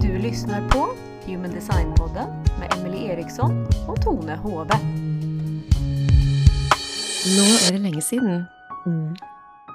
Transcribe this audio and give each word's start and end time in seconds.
Du 0.00 0.18
lyssnar 0.18 0.68
på 0.68 0.88
Human 1.26 1.50
Design-podden 1.50 2.44
med 2.58 2.74
Emily 2.78 3.06
Eriksson 3.06 3.66
och 3.88 4.02
Tone 4.02 4.36
Hove. 4.36 4.74
Nå 7.26 7.46
er 7.68 7.72
det 7.72 7.78
lenge 7.78 8.02
siden. 8.02 8.44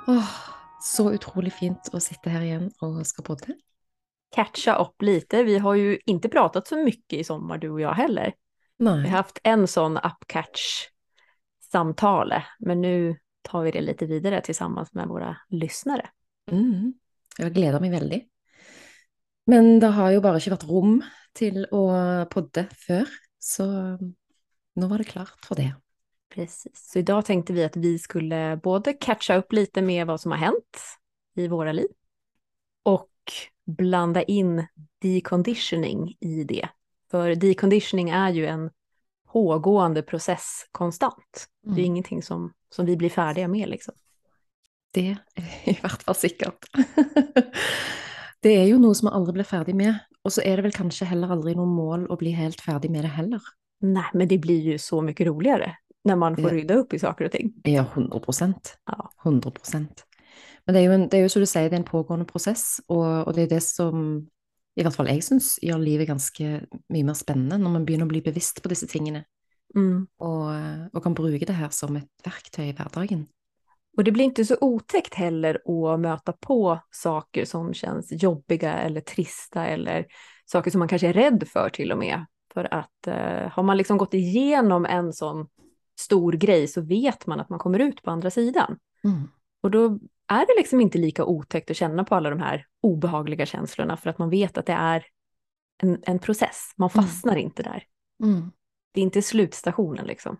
Åh, 0.08 0.30
så 0.82 1.12
utrolig 1.14 1.54
fint 1.54 1.90
å 1.94 2.00
sitte 2.00 2.30
her 2.30 2.42
igjen 2.42 2.72
og 2.82 3.06
skal 3.08 3.26
podde. 3.26 3.56
Catcha 4.36 4.76
upp 4.76 5.02
lite. 5.02 5.44
Vi 5.44 5.58
har 5.58 5.76
ju 5.76 6.00
inte 6.06 6.30
pratat 6.30 6.68
så 6.68 6.78
mycket 6.78 7.20
i 7.20 7.24
sommar, 7.24 7.58
du 7.58 7.70
och 7.70 7.82
jag 7.82 7.94
heller. 7.94 8.34
Vi 8.78 8.86
har 8.88 9.08
haft 9.08 9.40
en 9.44 9.68
sån 9.68 9.98
upcatch-samtale, 11.66 12.44
men 12.60 12.82
nu 12.82 13.16
tar 13.42 13.64
vi 13.64 13.72
det 13.72 13.82
lite 13.82 14.06
vidare 14.06 14.42
tillsammans 14.42 14.94
med 14.94 15.08
våra 15.08 15.38
lyssnare. 15.50 16.10
Mm. 16.52 16.94
Jeg 17.38 17.54
gleder 17.54 17.80
meg 17.80 17.92
veldig. 17.92 18.22
Men 19.48 19.80
det 19.80 19.88
har 19.94 20.12
jo 20.12 20.22
bare 20.22 20.40
ikke 20.40 20.56
vært 20.56 20.70
rom 20.70 21.02
til 21.36 21.66
å 21.72 22.26
podde 22.32 22.68
før, 22.72 23.06
så 23.40 23.98
nå 24.76 24.88
var 24.88 24.98
det 24.98 25.12
klart 25.12 25.46
for 25.46 25.56
det. 25.56 25.76
Precis. 26.34 26.74
Så 26.74 27.00
idag 27.00 27.26
tänkte 27.26 27.54
vi 27.54 27.64
att 27.64 27.76
vi 27.76 28.00
skulle 28.00 28.60
både 28.64 28.94
catcha 28.94 29.36
upp 29.36 29.54
lite 29.54 29.82
med 29.82 30.08
vad 30.08 30.22
som 30.22 30.32
har 30.32 30.40
hänt 30.40 30.82
i 31.36 31.48
våra 31.48 31.72
liv 31.72 31.88
och 32.84 33.12
blanda 33.66 34.24
in 34.24 34.68
deconditioning 35.02 36.18
i 36.20 36.44
det. 36.44 36.70
För 37.12 37.36
deconditioning 37.36 38.10
är 38.10 38.30
ju 38.30 38.46
en 38.46 38.70
pågående 39.36 40.02
process 40.02 40.66
konstant. 40.72 41.48
Det 41.64 41.70
är 41.70 41.74
Mm. 41.74 41.86
ingenting 41.86 42.24
som, 42.24 42.52
som 42.76 42.86
vi 42.86 42.96
blir 42.98 43.10
färdiga 43.10 43.48
med 43.48 43.70
liksom. 43.70 43.94
Det 44.94 45.08
er 45.36 45.44
i 45.70 45.78
hvert 45.82 46.04
fall 46.04 46.16
sikkert. 46.16 46.66
Det 48.44 48.52
er 48.54 48.68
jo 48.70 48.78
noe 48.78 48.94
som 48.96 49.08
man 49.10 49.16
aldri 49.18 49.34
blir 49.40 49.48
ferdig 49.50 49.74
med, 49.76 49.96
og 50.24 50.32
så 50.32 50.44
er 50.46 50.60
det 50.60 50.68
vel 50.68 50.76
kanskje 50.76 51.08
heller 51.10 51.32
aldri 51.34 51.56
noe 51.58 51.66
mål 51.66 52.04
å 52.14 52.18
bli 52.20 52.32
helt 52.38 52.62
ferdig 52.62 52.92
med 52.94 53.04
det 53.08 53.14
heller. 53.16 53.42
Nej, 53.82 54.12
men 54.14 54.28
det 54.28 54.38
blir 54.38 54.62
ju 54.62 54.78
så 54.78 55.02
mycket 55.02 55.28
roligare 55.28 55.76
när 56.06 56.16
man 56.16 56.36
får 56.38 56.50
rydda 56.50 56.74
upp 56.74 56.94
i 56.94 57.00
saker 57.00 57.26
och 57.26 57.32
ting. 57.32 57.54
Ja, 57.64 57.86
100 57.94 58.20
Ja. 58.86 59.10
100% 59.24 59.88
Men 60.66 60.74
det 60.76 60.82
er, 60.82 60.86
jo 60.86 60.92
en, 60.92 61.10
det 61.10 61.18
er 61.18 61.22
jo 61.24 61.30
som 61.30 61.42
du 61.42 61.46
sier, 61.46 61.70
det 61.70 61.76
er 61.76 61.82
en 61.84 61.90
pågående 61.90 62.26
prosess, 62.26 62.82
og, 62.88 63.28
og 63.28 63.34
det 63.36 63.44
er 63.44 63.48
det 63.56 63.64
som 63.64 64.28
i 64.76 64.84
hvert 64.84 64.96
fall 64.96 65.08
jeg 65.08 65.24
syns 65.24 65.56
gjør 65.64 65.80
livet 65.80 66.08
ganske 66.10 66.50
mye 66.92 67.08
mer 67.08 67.16
spennende, 67.16 67.58
når 67.58 67.72
man 67.78 67.86
begynner 67.88 68.10
å 68.10 68.12
bli 68.12 68.22
bevisst 68.26 68.62
på 68.64 68.72
disse 68.72 68.88
tingene, 68.92 69.26
Mm. 69.76 70.08
og, 70.24 70.52
og 70.94 71.04
kan 71.04 71.16
bruke 71.18 71.46
det 71.46 71.56
her 71.58 71.72
som 71.76 71.98
et 72.00 72.08
verktøy 72.24 72.70
i 72.70 72.74
hverdagen. 72.78 73.26
Och 73.98 74.04
det 74.04 74.12
blir 74.12 74.26
inte 74.26 74.46
så 74.46 74.58
otäckt 74.62 75.14
heller 75.14 75.56
att 75.56 76.00
möta 76.00 76.34
på 76.34 76.80
saker 76.92 77.46
som 77.46 77.74
känns 77.74 78.12
jobbiga 78.12 78.74
eller 78.74 79.02
trista 79.02 79.66
eller 79.68 80.06
saker 80.46 80.72
som 80.72 80.80
man 80.80 80.88
kanske 80.88 81.08
är 81.08 81.14
rädd 81.14 81.48
för 81.48 81.70
till 81.70 81.92
och 81.92 81.98
med. 81.98 82.26
För 82.54 82.74
att 82.74 83.08
eh, 83.08 83.52
har 83.52 83.64
man 83.64 83.78
liksom 83.78 83.98
gått 83.98 84.14
igenom 84.14 84.86
en 84.86 85.14
sån 85.14 85.48
stor 86.00 86.34
grej 86.34 86.68
så 86.68 86.82
vet 86.82 87.28
man 87.28 87.40
att 87.40 87.50
man 87.50 87.60
kommer 87.60 87.80
ut 87.80 88.02
på 88.02 88.12
andra 88.12 88.32
sidan. 88.32 88.78
Mm. 89.04 89.28
Och 89.62 89.72
då 89.72 90.00
är 90.28 90.46
det 90.46 90.54
liksom 90.58 90.82
inte 90.82 90.98
lika 90.98 91.26
otäckt 91.26 91.72
att 91.72 91.78
känna 91.78 92.04
på 92.04 92.16
alla 92.16 92.30
de 92.30 92.40
här 92.40 92.66
obehagliga 92.82 93.46
känslorna 93.46 93.98
för 93.98 94.10
att 94.10 94.18
man 94.18 94.30
vet 94.30 94.58
att 94.58 94.66
det 94.66 94.74
är 94.74 95.06
en, 95.84 96.00
en 96.04 96.20
process. 96.20 96.74
Man 96.78 96.90
Mm. 96.94 97.06
fastnar 97.06 97.36
inte 97.36 97.64
där. 97.64 97.84
Mm. 98.24 98.52
Det 98.94 99.02
är 99.02 99.04
inte 99.04 99.22
slutstationen 99.22 100.08
liksom. 100.08 100.38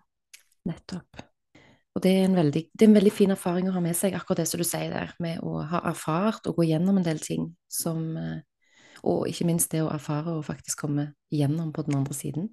Nettopp. 0.64 1.16
Og 1.94 2.02
det 2.02 2.10
er, 2.10 2.24
en 2.24 2.34
veldig, 2.34 2.70
det 2.72 2.84
er 2.84 2.88
en 2.88 2.94
veldig 2.94 3.12
fin 3.12 3.30
erfaring 3.30 3.68
å 3.68 3.72
ha 3.72 3.80
med 3.80 3.96
seg, 3.96 4.12
akkurat 4.14 4.36
det 4.42 4.46
som 4.46 4.58
du 4.60 4.64
sier 4.68 4.90
der, 4.92 5.14
med 5.18 5.38
å 5.40 5.62
ha 5.64 5.80
erfart 5.88 6.46
og 6.46 6.56
gå 6.58 6.66
gjennom 6.68 6.98
en 6.98 7.06
del 7.06 7.18
ting 7.18 7.56
som 7.68 8.16
eh, 8.16 8.42
Og 9.02 9.28
ikke 9.28 9.44
minst 9.46 9.70
det 9.70 9.82
å 9.84 9.90
erfare 9.92 10.32
og 10.34 10.44
faktisk 10.44 10.80
komme 10.80 11.12
gjennom 11.30 11.72
på 11.72 11.82
den 11.86 11.94
andre 11.94 12.14
siden. 12.14 12.48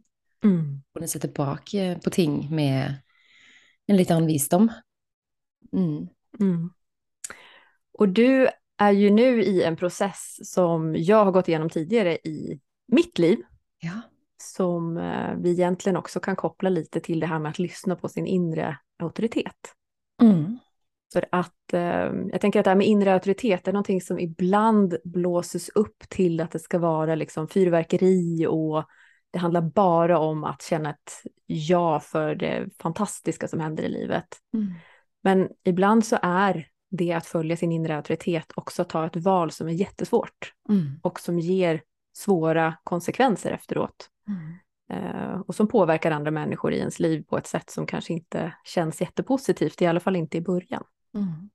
Kunne 0.94 1.08
se 1.08 1.20
tilbake 1.20 2.00
på 2.04 2.10
ting 2.12 2.50
med 2.52 3.00
en 3.88 3.98
litt 3.98 4.12
annen 4.12 4.28
visdom. 4.28 4.70
Mm. 5.72 6.10
Mm. 6.40 6.70
Och 7.94 8.10
du 8.10 8.48
är 8.78 8.92
ju 8.92 9.10
nu 9.10 9.44
i 9.44 9.64
en 9.64 9.76
process 9.76 10.40
som 10.54 10.96
jag 10.96 11.26
har 11.26 11.32
gått 11.32 11.48
igenom 11.48 11.70
tidigare 11.70 12.16
i 12.16 12.60
mitt 12.88 13.20
liv, 13.20 13.38
Ja. 13.80 14.02
som 14.38 14.98
eh, 14.98 15.36
vi 15.38 15.52
egentligen 15.52 15.98
också 15.98 16.20
kan 16.20 16.36
koppla 16.36 16.70
lite 16.70 17.00
till 17.00 17.20
det 17.20 17.28
här 17.28 17.40
med 17.40 17.50
att 17.50 17.60
lyssna 17.60 17.96
på 17.96 18.10
sin 18.10 18.28
inre 18.28 18.78
auktoritet. 19.00 19.74
Mm. 20.22 20.60
För 21.14 21.26
att 21.32 21.74
eh, 21.74 22.12
jag 22.32 22.42
tänker 22.42 22.60
att 22.60 22.64
det 22.64 22.70
här 22.70 22.76
med 22.76 22.88
inre 22.88 23.14
auktoritet 23.14 23.68
är 23.68 23.74
någonting 23.74 24.02
som 24.02 24.20
ibland 24.20 24.98
blåses 25.04 25.70
upp 25.70 26.10
till 26.10 26.42
att 26.42 26.52
det 26.52 26.60
ska 26.60 26.80
vara 26.80 27.16
liksom 27.16 27.48
fyrverkeri 27.48 28.48
och 28.50 28.86
det 29.32 29.40
handlar 29.40 29.62
bara 29.62 30.20
om 30.20 30.44
att 30.44 30.62
känna 30.62 30.90
ett 30.90 31.12
ja 31.46 32.00
för 32.00 32.36
det 32.36 32.70
fantastiska 32.82 33.48
som 33.48 33.60
händer 33.60 33.84
i 33.84 33.90
livet. 33.90 34.28
Mm. 34.54 34.74
Men 35.24 35.50
ibland 35.64 36.06
så 36.06 36.18
är 36.22 36.68
det 36.98 37.14
att 37.14 37.26
följa 37.26 37.58
sin 37.58 37.72
inre 37.72 37.96
auktoritet 37.96 38.52
också 38.56 38.84
ta 38.84 39.06
ett 39.06 39.16
val 39.16 39.52
som 39.52 39.68
är 39.68 39.72
jättesvårt 39.72 40.54
Mm. 40.70 41.00
och 41.02 41.20
som 41.20 41.40
ger 41.40 41.82
svåra 42.16 42.76
konsekvenser 42.84 43.52
efteråt. 43.52 44.10
Mm. 44.28 44.54
Eh, 44.90 45.40
och 45.40 45.56
som 45.56 45.68
påverkar 45.68 46.12
andra 46.12 46.32
människor 46.32 46.74
i 46.74 46.78
ens 46.80 47.00
liv 47.00 47.24
på 47.30 47.38
ett 47.38 47.48
sätt 47.48 47.70
som 47.70 47.86
kanske 47.86 48.14
inte 48.14 48.54
känns 48.64 49.02
jättepositivt, 49.02 49.82
i 49.82 49.86
alla 49.86 50.00
fall 50.00 50.16
inte 50.16 50.38
i 50.38 50.42
början. 50.42 50.84
Mm. 51.14 51.50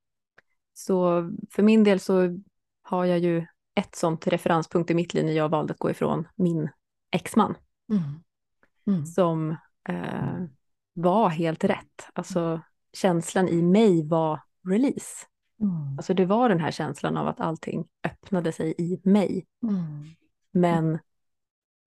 Så 0.74 1.30
för 1.50 1.62
min 1.62 1.84
del 1.84 2.00
så 2.00 2.38
har 2.82 3.04
jag 3.04 3.18
ju 3.18 3.46
ett 3.74 3.94
sånt 3.94 4.26
referenspunkt 4.26 4.90
i 4.90 4.94
mitt 4.94 5.14
liv 5.14 5.24
när 5.24 5.32
jag 5.32 5.48
valde 5.48 5.72
att 5.72 5.78
gå 5.78 5.90
ifrån 5.90 6.28
min 6.36 6.68
exman 7.10 7.54
Mm. 7.92 8.02
Mm. 8.86 9.06
som 9.06 9.56
eh, 9.88 10.44
var 10.94 11.28
helt 11.28 11.64
rätt. 11.64 12.08
Alltså 12.12 12.60
känslan 12.92 13.48
i 13.48 13.62
mig 13.62 14.08
var 14.08 14.40
release. 14.68 15.26
Mm. 15.60 15.98
Alltså 15.98 16.14
det 16.14 16.26
var 16.26 16.48
den 16.48 16.60
här 16.60 16.70
känslan 16.70 17.16
av 17.16 17.28
att 17.28 17.40
allting 17.40 17.88
öppnade 18.04 18.52
sig 18.52 18.74
i 18.78 19.00
mig. 19.02 19.46
Mm. 19.62 20.04
Men 20.50 20.98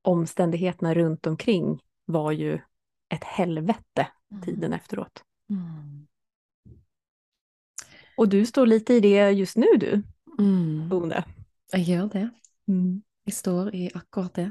omständigheterna 0.01 0.93
runt 0.93 1.27
omkring 1.27 1.81
var 2.05 2.31
ju 2.31 2.59
ett 3.13 3.23
helvete 3.23 4.07
tiden 4.45 4.73
efteråt. 4.73 5.23
Mm. 5.49 6.07
Och 8.17 8.29
du 8.29 8.45
står 8.45 8.65
lite 8.65 8.93
i 8.93 8.99
det 8.99 9.31
just 9.31 9.57
nu 9.57 9.67
du, 9.79 10.03
Mm. 10.39 10.89
Tone. 10.89 11.23
Jeg 11.73 11.87
gjør 11.87 12.07
det. 12.11 12.25
Jeg 13.25 13.35
står 13.35 13.75
i 13.75 13.89
akkurat 13.93 14.35
det. 14.35 14.49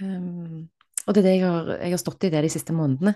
Um, 0.00 0.68
og 1.06 1.14
det 1.14 1.22
er 1.22 1.26
det 1.26 1.34
jeg 1.36 1.46
har, 1.46 1.70
jeg 1.80 1.92
har 1.94 2.02
stått 2.02 2.24
i 2.24 2.30
det 2.32 2.42
de 2.44 2.50
siste 2.52 2.74
månedene. 2.76 3.14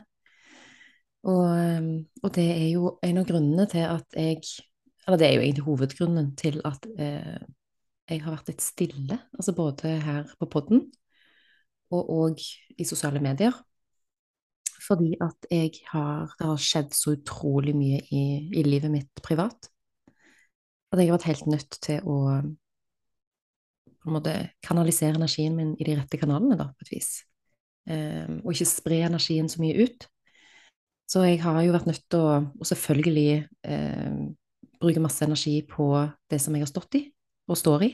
Og, 1.24 1.44
ehm, 1.56 1.90
og 2.22 2.32
det 2.36 2.44
er 2.52 2.68
jo 2.74 2.94
en 3.04 3.20
av 3.20 3.28
grunnene 3.28 3.66
til 3.70 3.86
at 3.88 4.16
jeg 4.18 4.42
Eller 5.06 5.20
det 5.20 5.26
er 5.26 5.34
jo 5.34 5.40
egentlig 5.44 5.64
hovedgrunnen 5.66 6.30
til 6.36 6.62
at 6.64 6.86
eh, 6.96 7.42
jeg 8.08 8.22
har 8.24 8.32
vært 8.32 8.46
litt 8.48 8.62
stille. 8.64 9.18
Altså 9.36 9.52
både 9.52 9.98
her 10.00 10.30
på 10.40 10.48
podden 10.48 10.86
og 11.92 12.08
òg 12.08 12.40
i 12.80 12.86
sosiale 12.88 13.20
medier. 13.20 13.52
Fordi 14.86 15.12
at 15.20 15.46
jeg 15.50 15.76
har 15.90 16.32
Det 16.38 16.46
har 16.46 16.56
skjedd 16.56 16.96
så 16.96 17.12
utrolig 17.18 17.76
mye 17.76 18.00
i, 18.10 18.24
i 18.48 18.62
livet 18.64 18.90
mitt 18.90 19.22
privat. 19.22 19.68
At 20.92 20.98
jeg 20.98 21.10
har 21.10 21.18
vært 21.18 21.28
helt 21.28 21.46
nødt 21.52 21.78
til 21.84 22.00
å 22.08 22.18
på 24.04 24.10
en 24.10 24.18
måte 24.18 24.34
kanalisere 24.62 25.16
energien 25.16 25.54
min 25.56 25.76
i 25.80 25.84
de 25.84 25.94
rette 25.96 26.18
kanalene, 26.20 26.58
da, 26.60 26.66
på 26.76 26.84
et 26.84 26.90
vis. 26.92 27.22
Um, 27.88 28.42
og 28.44 28.52
ikke 28.52 28.68
spre 28.68 28.98
energien 29.06 29.48
så 29.48 29.62
mye 29.64 29.86
ut. 29.86 30.08
Så 31.14 31.22
jeg 31.22 31.38
har 31.44 31.60
jo 31.62 31.74
vært 31.74 31.86
nødt 31.86 32.02
til 32.10 32.18
å, 32.18 32.38
og 32.42 32.66
selvfølgelig 32.66 33.28
eh, 33.70 34.16
bruke 34.82 35.02
masse 35.04 35.22
energi 35.22 35.60
på 35.68 35.86
det 36.30 36.40
som 36.42 36.56
jeg 36.56 36.64
har 36.64 36.72
stått 36.72 36.98
i, 36.98 37.04
og 37.46 37.60
står 37.60 37.84
i. 37.86 37.90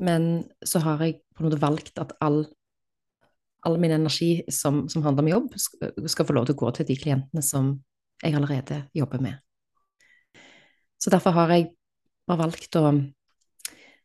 Men 0.00 0.30
så 0.64 0.80
har 0.80 1.04
jeg 1.04 1.18
på 1.36 1.42
en 1.42 1.50
måte 1.50 1.60
valgt 1.60 2.00
at 2.00 2.14
all, 2.24 2.46
all 3.68 3.76
min 3.82 3.92
energi 3.92 4.46
som, 4.48 4.86
som 4.88 5.04
handler 5.04 5.26
om 5.26 5.32
jobb, 5.34 5.60
skal, 5.60 5.92
skal 6.08 6.30
få 6.30 6.38
lov 6.38 6.48
til 6.48 6.56
å 6.56 6.62
gå 6.62 6.72
til 6.78 6.88
de 6.88 6.96
klientene 7.02 7.44
som 7.44 7.74
jeg 8.24 8.38
allerede 8.38 8.86
jobber 8.96 9.20
med. 9.20 9.36
Så 11.00 11.12
derfor 11.12 11.36
har 11.36 11.52
jeg 11.52 11.74
bare 12.28 12.46
valgt 12.46 12.80
å 12.80 12.86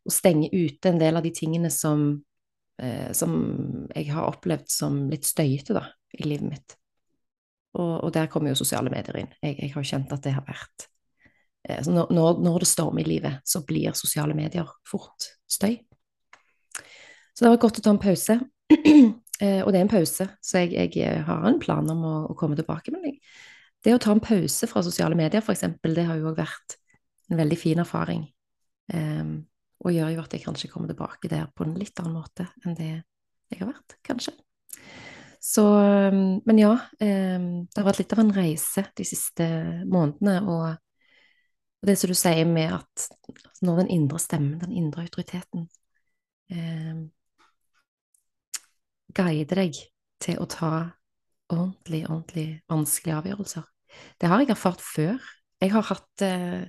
å 0.06 0.14
stenge 0.14 0.52
ute 0.54 0.92
en 0.92 1.02
del 1.02 1.18
av 1.18 1.26
de 1.26 1.32
tingene 1.34 1.72
som, 1.74 2.24
eh, 2.78 3.12
som 3.18 3.88
jeg 3.90 4.12
har 4.12 4.28
opplevd 4.30 4.70
som 4.70 5.06
litt 5.10 5.26
støyete 5.26 5.74
da, 5.74 5.88
i 6.14 6.28
livet 6.28 6.52
mitt. 6.52 6.76
Og, 7.76 7.94
og 8.08 8.14
der 8.16 8.30
kommer 8.32 8.52
jo 8.52 8.60
sosiale 8.60 8.92
medier 8.94 9.20
inn. 9.20 9.32
Jeg, 9.42 9.58
jeg 9.60 9.74
har 9.74 9.84
jo 9.84 9.90
kjent 9.92 10.14
at 10.16 10.24
det 10.24 10.36
har 10.36 10.46
vært 10.48 10.88
eh, 11.68 11.82
så 11.84 11.94
når, 11.94 12.14
når, 12.44 12.60
det 12.64 12.70
stormer 12.72 13.04
i 13.04 13.10
livet, 13.10 13.42
så 13.48 13.64
blir 13.68 13.96
sosiale 13.98 14.38
medier 14.38 14.70
fort 14.88 15.32
støy. 15.52 15.78
Så 17.36 17.44
det 17.44 17.52
var 17.52 17.60
godt 17.66 17.82
å 17.82 17.84
ta 17.84 17.92
en 17.92 18.02
pause. 18.02 18.38
eh, 18.72 19.60
og 19.62 19.74
det 19.74 19.82
er 19.82 19.84
en 19.84 19.92
pause, 19.92 20.30
så 20.40 20.64
jeg, 20.64 20.72
jeg 20.78 21.04
eh, 21.04 21.26
har 21.28 21.50
en 21.50 21.60
plan 21.60 21.92
om 21.92 22.08
å, 22.08 22.16
å 22.32 22.38
komme 22.40 22.58
tilbake. 22.58 22.96
Men 22.96 23.10
jeg 23.10 23.20
det 23.86 23.94
å 23.94 24.02
ta 24.02 24.16
en 24.16 24.24
pause 24.24 24.66
fra 24.70 24.82
sosiale 24.82 25.18
medier, 25.18 25.44
f.eks., 25.44 25.68
det 25.84 26.06
har 26.08 26.18
jo 26.18 26.32
òg 26.32 26.40
vært 26.40 26.80
en 27.30 27.38
veldig 27.38 27.58
fin 27.60 27.82
erfaring. 27.84 28.24
Ehm, 28.94 29.20
um, 29.22 29.36
og 29.86 29.92
gjør 29.94 30.14
jo 30.16 30.22
at 30.24 30.32
jeg 30.34 30.42
kanskje 30.42 30.70
kommer 30.72 30.90
tilbake 30.90 31.30
der 31.30 31.50
på 31.54 31.66
en 31.66 31.76
litt 31.78 32.00
annen 32.02 32.16
måte 32.16 32.48
enn 32.64 32.78
det 32.78 32.88
jeg 33.52 33.60
har 33.60 33.68
vært, 33.70 33.98
kanskje. 34.08 34.32
Så 35.46 35.64
ehm, 35.78 36.42
Men 36.46 36.58
ja, 36.58 36.74
ehm, 37.00 37.50
det 37.70 37.78
har 37.78 37.86
vært 37.90 38.02
litt 38.02 38.14
av 38.16 38.24
en 38.24 38.34
reise 38.34 38.86
de 38.98 39.06
siste 39.06 39.46
månedene, 39.86 40.40
og 40.50 41.86
det 41.86 41.96
som 42.02 42.10
du 42.10 42.18
sier 42.18 42.48
med 42.50 42.74
at 42.74 43.06
når 43.66 43.84
den 43.84 43.92
indre 43.94 44.20
stemmen, 44.22 44.58
den 44.60 44.74
indre 44.74 45.06
autoriteten, 45.06 45.68
eh, 46.50 47.04
guider 49.16 49.62
deg 49.62 49.78
til 50.26 50.42
å 50.42 50.50
ta 50.50 50.72
ordentlig, 51.54 52.02
ordentlig 52.10 52.48
vanskelige 52.72 53.20
avgjørelser. 53.22 53.68
Det 54.20 54.32
har 54.32 54.42
jeg 54.42 54.52
erfart 54.56 54.82
før. 54.82 55.30
Jeg 55.62 55.72
har 55.76 55.86
hatt 55.92 56.26
eh, 56.26 56.66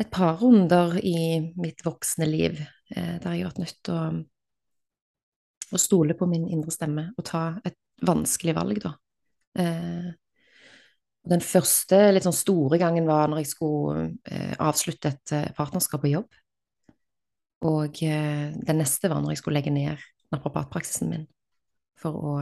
et 0.00 0.10
par 0.14 0.40
runder 0.40 0.96
i 1.04 1.52
mitt 1.60 1.84
voksne 1.84 2.26
liv 2.30 2.56
eh, 2.62 3.18
der 3.20 3.36
jeg 3.36 3.44
har 3.44 3.52
vært 3.52 3.62
nødt 3.66 3.80
til 3.84 3.98
å, 3.98 4.08
å, 5.72 5.80
stole 5.80 6.16
på 6.18 6.28
min 6.30 6.46
indre 6.48 6.72
stemme 6.74 7.10
og 7.16 7.26
ta 7.28 7.42
et 7.66 7.78
vanskelig 8.06 8.54
valg, 8.56 8.80
da. 8.84 8.94
Eh, 9.58 10.10
den 11.28 11.42
første 11.44 11.98
litt 12.12 12.24
sånn 12.24 12.36
store 12.36 12.78
gangen 12.80 13.08
var 13.08 13.28
når 13.28 13.42
jeg 13.42 13.50
skulle 13.50 14.04
eh, 14.30 14.54
avslutte 14.62 15.12
et 15.12 15.34
eh, 15.36 15.50
partnerskap 15.56 16.00
på 16.04 16.12
jobb. 16.12 16.28
Og 17.68 18.02
eh, 18.06 18.54
den 18.54 18.80
neste 18.80 19.10
var 19.10 19.20
når 19.20 19.34
jeg 19.34 19.42
skulle 19.42 19.58
legge 19.58 19.74
ned 19.74 19.98
naprapatpraksisen 20.32 21.10
min 21.10 21.26
for 21.98 22.16
å 22.16 22.34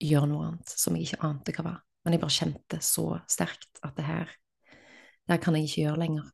gjøre 0.00 0.28
noe 0.28 0.50
annet 0.50 0.74
som 0.74 0.96
jeg 0.96 1.08
ikke 1.08 1.24
ante 1.26 1.54
hva 1.56 1.66
var. 1.66 1.80
Men 2.04 2.16
jeg 2.16 2.22
bare 2.22 2.36
kjente 2.36 2.80
så 2.84 3.06
sterkt 3.28 3.80
at 3.84 3.96
det 3.96 4.06
her, 4.06 4.30
det 4.70 5.34
her 5.34 5.42
kan 5.42 5.56
jeg 5.56 5.68
ikke 5.68 5.82
gjøre 5.84 6.02
lenger. 6.04 6.28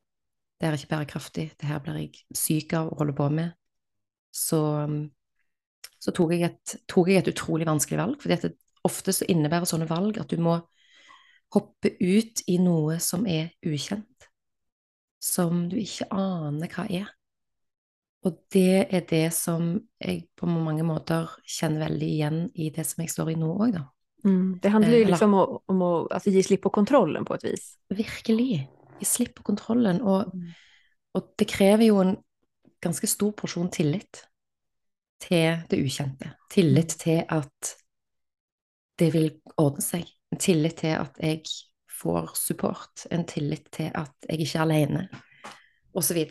Det 0.56 0.68
er 0.68 0.76
ikke 0.78 0.92
bærekraftig. 0.92 1.46
Det 1.58 1.68
her 1.68 1.80
blir 1.84 1.98
jeg 2.00 2.36
syk 2.36 2.74
av 2.78 2.90
å 2.90 2.98
holde 3.00 3.16
på 3.16 3.26
med. 3.32 3.56
Så, 4.34 4.60
mm, 4.88 5.02
så 6.06 6.14
tok, 6.14 6.36
jeg 6.36 6.46
et, 6.46 6.76
tok, 6.86 7.10
jeg 7.10 7.24
et, 7.24 7.32
utrolig 7.32 7.66
vanskelig 7.66 7.98
valg, 7.98 8.20
for 8.22 8.50
ofte 8.86 9.14
så 9.14 9.26
innebærer 9.26 9.66
sånne 9.66 9.88
valg 9.90 10.20
at 10.22 10.30
du 10.30 10.38
må 10.38 10.60
hoppe 11.54 11.96
ut 11.98 12.42
i 12.50 12.60
noe 12.62 13.00
som 13.02 13.26
er 13.26 13.50
ukjent, 13.66 14.28
som 15.22 15.64
du 15.70 15.74
ikke 15.80 16.06
aner 16.14 16.70
hva 16.70 16.84
er. 16.86 17.10
Og 18.26 18.38
det 18.54 18.86
er 18.86 19.02
det 19.06 19.26
som 19.34 19.74
jeg 20.02 20.28
på 20.38 20.48
mange 20.50 20.86
måter 20.86 21.30
kjenner 21.42 21.88
veldig 21.88 22.10
igjen 22.10 22.40
i 22.54 22.70
det 22.74 22.86
som 22.86 23.02
jeg 23.02 23.12
står 23.12 23.34
i 23.34 23.36
nå 23.38 23.50
òg, 23.54 23.74
da. 23.74 23.82
Mm. 24.26 24.56
Det 24.62 24.72
handler 24.74 24.96
jo 24.96 25.02
eh, 25.04 25.10
liksom 25.10 25.34
om, 25.38 25.58
om 25.70 25.82
å 25.86 25.90
altså, 26.06 26.32
gi 26.34 26.42
slipp 26.42 26.64
på 26.66 26.72
kontrollen 26.74 27.26
på 27.26 27.36
et 27.36 27.44
vis. 27.46 27.66
Virkelig. 27.94 28.64
Gi 28.98 29.06
slipp 29.06 29.36
på 29.38 29.46
kontrollen. 29.46 30.00
Og, 30.02 30.32
mm. 30.34 31.20
det 31.38 31.46
krever 31.50 31.86
jo 31.86 32.00
en 32.02 32.16
ganske 32.82 33.10
stor 33.10 33.34
porsjon 33.38 33.70
tillit 33.74 34.24
til 35.22 35.62
det 35.70 35.80
ukjente. 35.80 36.32
Tillit 36.52 36.96
til 37.00 37.22
at 37.28 37.72
det 38.98 39.12
vil 39.14 39.30
ordne 39.60 39.84
seg. 39.84 40.06
En 40.32 40.40
tillit 40.40 40.80
til 40.82 40.96
at 40.98 41.16
jeg 41.22 41.42
får 42.00 42.34
support. 42.36 43.06
En 43.10 43.24
tillit 43.28 43.68
til 43.72 43.90
at 43.94 44.12
jeg 44.28 44.40
ikke 44.40 44.58
er 44.58 44.66
alene, 44.66 45.06
osv. 45.96 46.22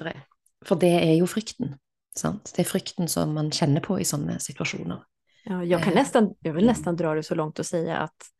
For 0.65 0.81
det 0.81 0.93
er 0.99 1.15
jo 1.17 1.29
frykten. 1.29 1.75
Sant? 2.15 2.53
Det 2.55 2.63
er 2.63 2.69
frykten 2.69 3.09
som 3.11 3.33
man 3.35 3.51
kjenner 3.53 3.83
på 3.83 3.99
i 3.99 4.07
sånne 4.07 4.39
situasjoner. 4.39 5.03
Ja, 5.45 5.63
jag, 5.63 5.83
kan 5.83 5.93
eh, 5.93 5.99
nästan, 5.99 6.33
jag 6.39 6.53
vill 6.53 6.65
nästan 6.65 6.95
dra 6.95 7.13
det 7.13 7.23
så 7.23 7.35
långt 7.35 7.59
och 7.59 7.65
säga 7.65 7.97
att 7.97 8.31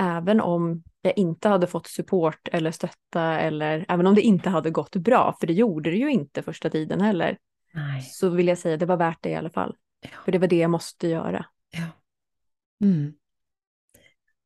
även 0.00 0.40
om 0.40 0.82
jag 1.02 1.18
inte 1.18 1.48
hade 1.48 1.66
fått 1.66 1.86
support 1.86 2.48
eller 2.52 2.70
stötta 2.70 3.40
eller 3.40 3.84
även 3.88 4.06
om 4.06 4.14
det 4.14 4.20
inte 4.20 4.50
hade 4.50 4.70
gått 4.70 4.96
bra, 4.96 5.36
för 5.40 5.46
det 5.46 5.52
gjorde 5.52 5.90
det 5.90 5.96
ju 5.96 6.10
inte 6.10 6.42
första 6.42 6.70
tiden 6.70 7.00
heller, 7.00 7.38
Nej. 7.72 8.02
så 8.02 8.28
vill 8.28 8.48
jag 8.48 8.58
säga 8.58 8.74
att 8.74 8.80
det 8.80 8.86
var 8.86 8.96
värt 8.96 9.22
det 9.22 9.30
i 9.30 9.34
alla 9.34 9.50
fall. 9.50 9.76
Ja. 10.00 10.08
För 10.24 10.32
det 10.32 10.38
var 10.38 10.48
det 10.48 10.56
jag 10.56 10.70
måste 10.70 11.08
göra. 11.08 11.46
Ja. 11.70 11.86
Mm. 12.80 13.12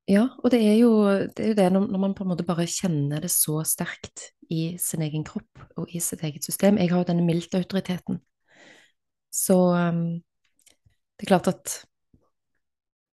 Ja, 0.04 0.26
og 0.42 0.50
det 0.52 0.60
er 0.60 0.74
jo 0.76 0.90
det, 1.32 1.46
jo 1.48 1.56
det 1.56 1.70
når, 1.72 1.86
man 1.96 2.14
på 2.14 2.26
en 2.26 2.28
måte 2.34 2.44
bare 2.44 2.66
kjenner 2.68 3.22
det 3.24 3.30
så 3.32 3.62
sterkt 3.64 4.34
i 4.52 4.76
sin 4.80 5.00
egen 5.06 5.24
kropp 5.24 5.62
og 5.80 5.88
i 5.88 6.00
sitt 6.04 6.20
eget 6.26 6.44
system. 6.44 6.76
Jeg 6.76 6.92
har 6.92 7.00
jo 7.00 7.08
denne 7.08 7.24
mildt-autoriteten. 7.24 8.20
Så 9.32 9.56
um, 9.72 10.20
det 11.16 11.24
er 11.24 11.32
klart 11.32 11.48
at 11.48 11.78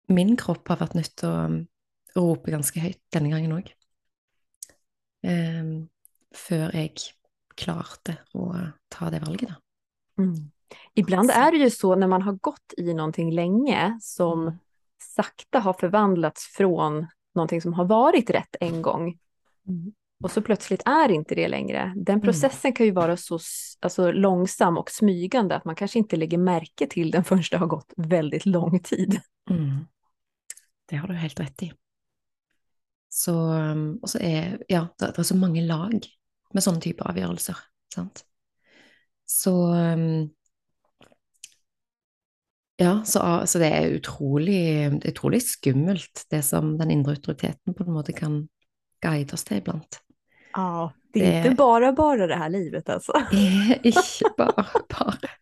min 0.07 0.37
kropp 0.39 0.69
har 0.71 0.95
nødt 0.95 1.11
til 1.19 1.27
å 1.27 1.43
um, 1.51 1.59
rope 2.15 2.55
ganske 2.55 2.79
høyt 2.79 3.03
denne 3.13 3.33
gangen 3.35 3.57
òg. 3.59 3.67
Um, 5.27 5.89
før 6.31 6.71
jeg 6.71 6.95
klarte 7.57 8.21
å 8.37 8.53
ta 8.93 9.11
det 9.11 9.25
valget, 9.25 9.51
da. 9.51 9.66
Mm. 10.17 10.35
Ibland 10.93 11.31
är 11.31 11.51
det 11.51 11.57
ju 11.57 11.69
så 11.69 11.95
när 11.95 12.07
man 12.07 12.21
har 12.21 12.33
gått 12.33 12.73
i 12.77 12.93
någonting 12.93 13.31
länge 13.31 13.97
som 14.01 14.41
mm 14.41 14.57
sakta 15.17 15.59
har 15.59 15.73
förvandlats 15.73 16.45
från 16.47 17.07
någonting 17.35 17.61
som 17.61 17.73
har 17.73 17.85
varit 17.85 18.29
rätt 18.29 18.55
en 18.59 18.81
gång. 18.81 19.17
Mm. 19.67 19.93
Och 20.23 20.31
så 20.31 20.41
plötsligt 20.41 20.81
är 20.85 21.11
inte 21.11 21.35
det 21.35 21.47
längre. 21.47 21.93
Den 21.95 22.13
mm. 22.13 22.21
processen 22.21 22.69
mm. 22.69 22.75
kan 22.75 22.85
ju 22.85 22.91
vara 22.91 23.17
så 23.17 23.39
alltså, 23.79 24.11
långsam 24.11 24.77
och 24.77 24.91
smygande 24.91 25.55
att 25.55 25.65
man 25.65 25.75
kanske 25.75 25.99
inte 25.99 26.15
lägger 26.15 26.37
märke 26.37 26.87
till 26.87 27.11
den 27.11 27.23
förrän 27.23 27.43
det 27.51 27.57
har 27.57 27.67
gått 27.67 27.93
väldigt 27.97 28.45
lång 28.45 28.79
tid. 28.79 29.21
Mm. 29.49 29.87
Det 30.85 30.95
har 30.95 31.07
du 31.07 31.13
helt 31.13 31.39
rätt 31.39 31.63
i. 31.63 31.73
Så, 33.09 33.51
och 34.01 34.09
så 34.09 34.19
är, 34.19 34.63
ja, 34.67 34.87
det, 34.99 35.17
är 35.17 35.23
så 35.23 35.37
många 35.37 35.61
lag 35.61 36.05
med 36.53 36.63
sånne 36.63 36.81
typer 36.81 37.07
avgjørelser. 37.07 37.57
Sant? 37.95 38.25
Så 39.27 39.53
um, 39.73 40.29
ja, 42.77 43.03
så, 43.05 43.21
så, 43.45 43.59
det 43.59 43.69
er 43.73 43.95
utrolig, 43.97 44.91
utrolig 45.09 45.41
skummelt, 45.43 46.25
det 46.29 46.43
som 46.45 46.75
den 46.77 46.91
indre 46.93 47.15
autoriteten 47.17 47.73
på 47.73 47.83
en 47.83 47.95
måte 47.95 48.13
kan 48.13 48.43
guide 49.01 49.33
oss 49.33 49.45
til 49.47 49.61
iblant. 49.61 49.99
Ja, 50.53 50.89
det 51.13 51.25
er 51.25 51.47
ikke 51.47 51.57
bare 51.57 51.89
bare 51.97 52.27
det 52.29 52.37
her 52.37 52.53
livet, 52.53 52.89
altså. 52.95 53.17
ikke 53.33 54.31
bare 54.37 54.83
bare. 54.93 55.33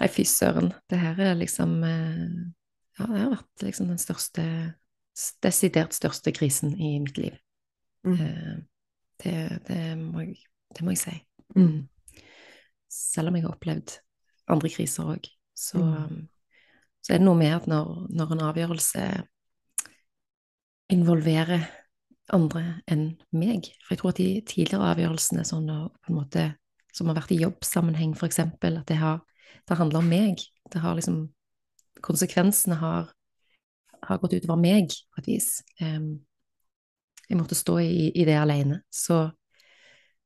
Nei, 0.00 0.08
fy 0.08 0.24
søren. 0.24 0.72
Det 0.88 0.98
her 1.00 1.20
er 1.20 1.36
liksom 1.36 1.82
eh, 1.84 2.26
Ja, 3.00 3.06
det 3.06 3.20
har 3.20 3.32
vært 3.34 3.64
liksom 3.66 3.90
den 3.90 4.00
største 4.00 4.44
Desidert 5.44 5.92
største 5.92 6.32
krisen 6.32 6.72
i 6.80 6.94
mitt 7.02 7.18
liv. 7.20 7.34
Mm. 8.06 8.12
Eh, 8.14 8.54
det, 9.20 9.34
det, 9.66 9.80
må 9.98 10.22
jeg, 10.24 10.38
det, 10.72 10.84
må 10.86 10.94
jeg, 10.94 11.00
si. 11.02 11.16
Mm. 11.58 11.82
Selv 12.90 13.30
om 13.30 13.38
jeg 13.38 13.46
har 13.46 13.54
opplevd 13.54 13.96
andre 14.50 14.70
kriser 14.72 15.12
òg 15.12 15.28
så, 15.54 15.78
mm. 15.78 16.22
så, 17.04 17.12
er 17.12 17.20
det 17.20 17.26
noe 17.26 17.38
med 17.38 17.54
at 17.54 17.68
når, 17.70 17.90
når, 18.10 18.32
en 18.34 18.46
avgjørelse 18.48 19.04
involverer 20.90 21.68
andre 22.34 22.80
enn 22.90 23.12
meg 23.36 23.68
For 23.84 23.94
jeg 23.94 24.00
tror 24.00 24.14
at 24.14 24.20
de 24.22 24.28
tidligere 24.46 24.90
avgjørelsene 24.94 25.44
sånn, 25.46 25.68
måte, 26.10 26.46
som 26.94 27.10
har 27.10 27.18
vært 27.20 27.34
i 27.34 27.40
jobbsammenheng, 27.42 28.16
f.eks., 28.16 28.40
at 28.42 28.88
det 28.88 28.98
har 28.98 29.20
det 29.68 29.78
handler 29.78 30.02
om 30.02 30.08
meg. 30.10 30.42
Det 30.72 30.82
har 30.82 30.96
liksom 30.98 31.28
Konsekvensene 32.00 32.78
har, 32.80 33.10
har 34.02 34.18
gått 34.22 34.32
utover 34.38 34.56
meg 34.56 34.88
på 34.88 35.20
et 35.20 35.26
vis. 35.28 35.48
Um, 35.82 36.22
jeg 37.28 37.36
måtte 37.36 37.58
stå 37.58 37.74
i, 37.82 38.06
i 38.16 38.24
det 38.24 38.38
alene. 38.40 38.78
Så, 38.88 39.18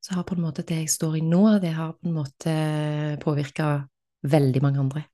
så, 0.05 0.15
har 0.19 0.27
på 0.29 0.37
en 0.37 0.45
måte 0.45 0.65
det 0.69 0.83
jeg 0.83 0.93
står 0.93 1.17
i 1.17 1.25
nå, 1.25 1.43
det 1.65 1.73
har 1.73 1.95
på 1.97 2.11
en 2.11 2.17
måte 2.19 2.55
påvirka 3.25 3.69
veldig 4.29 4.63
mange 4.65 4.83
andre. 4.83 5.05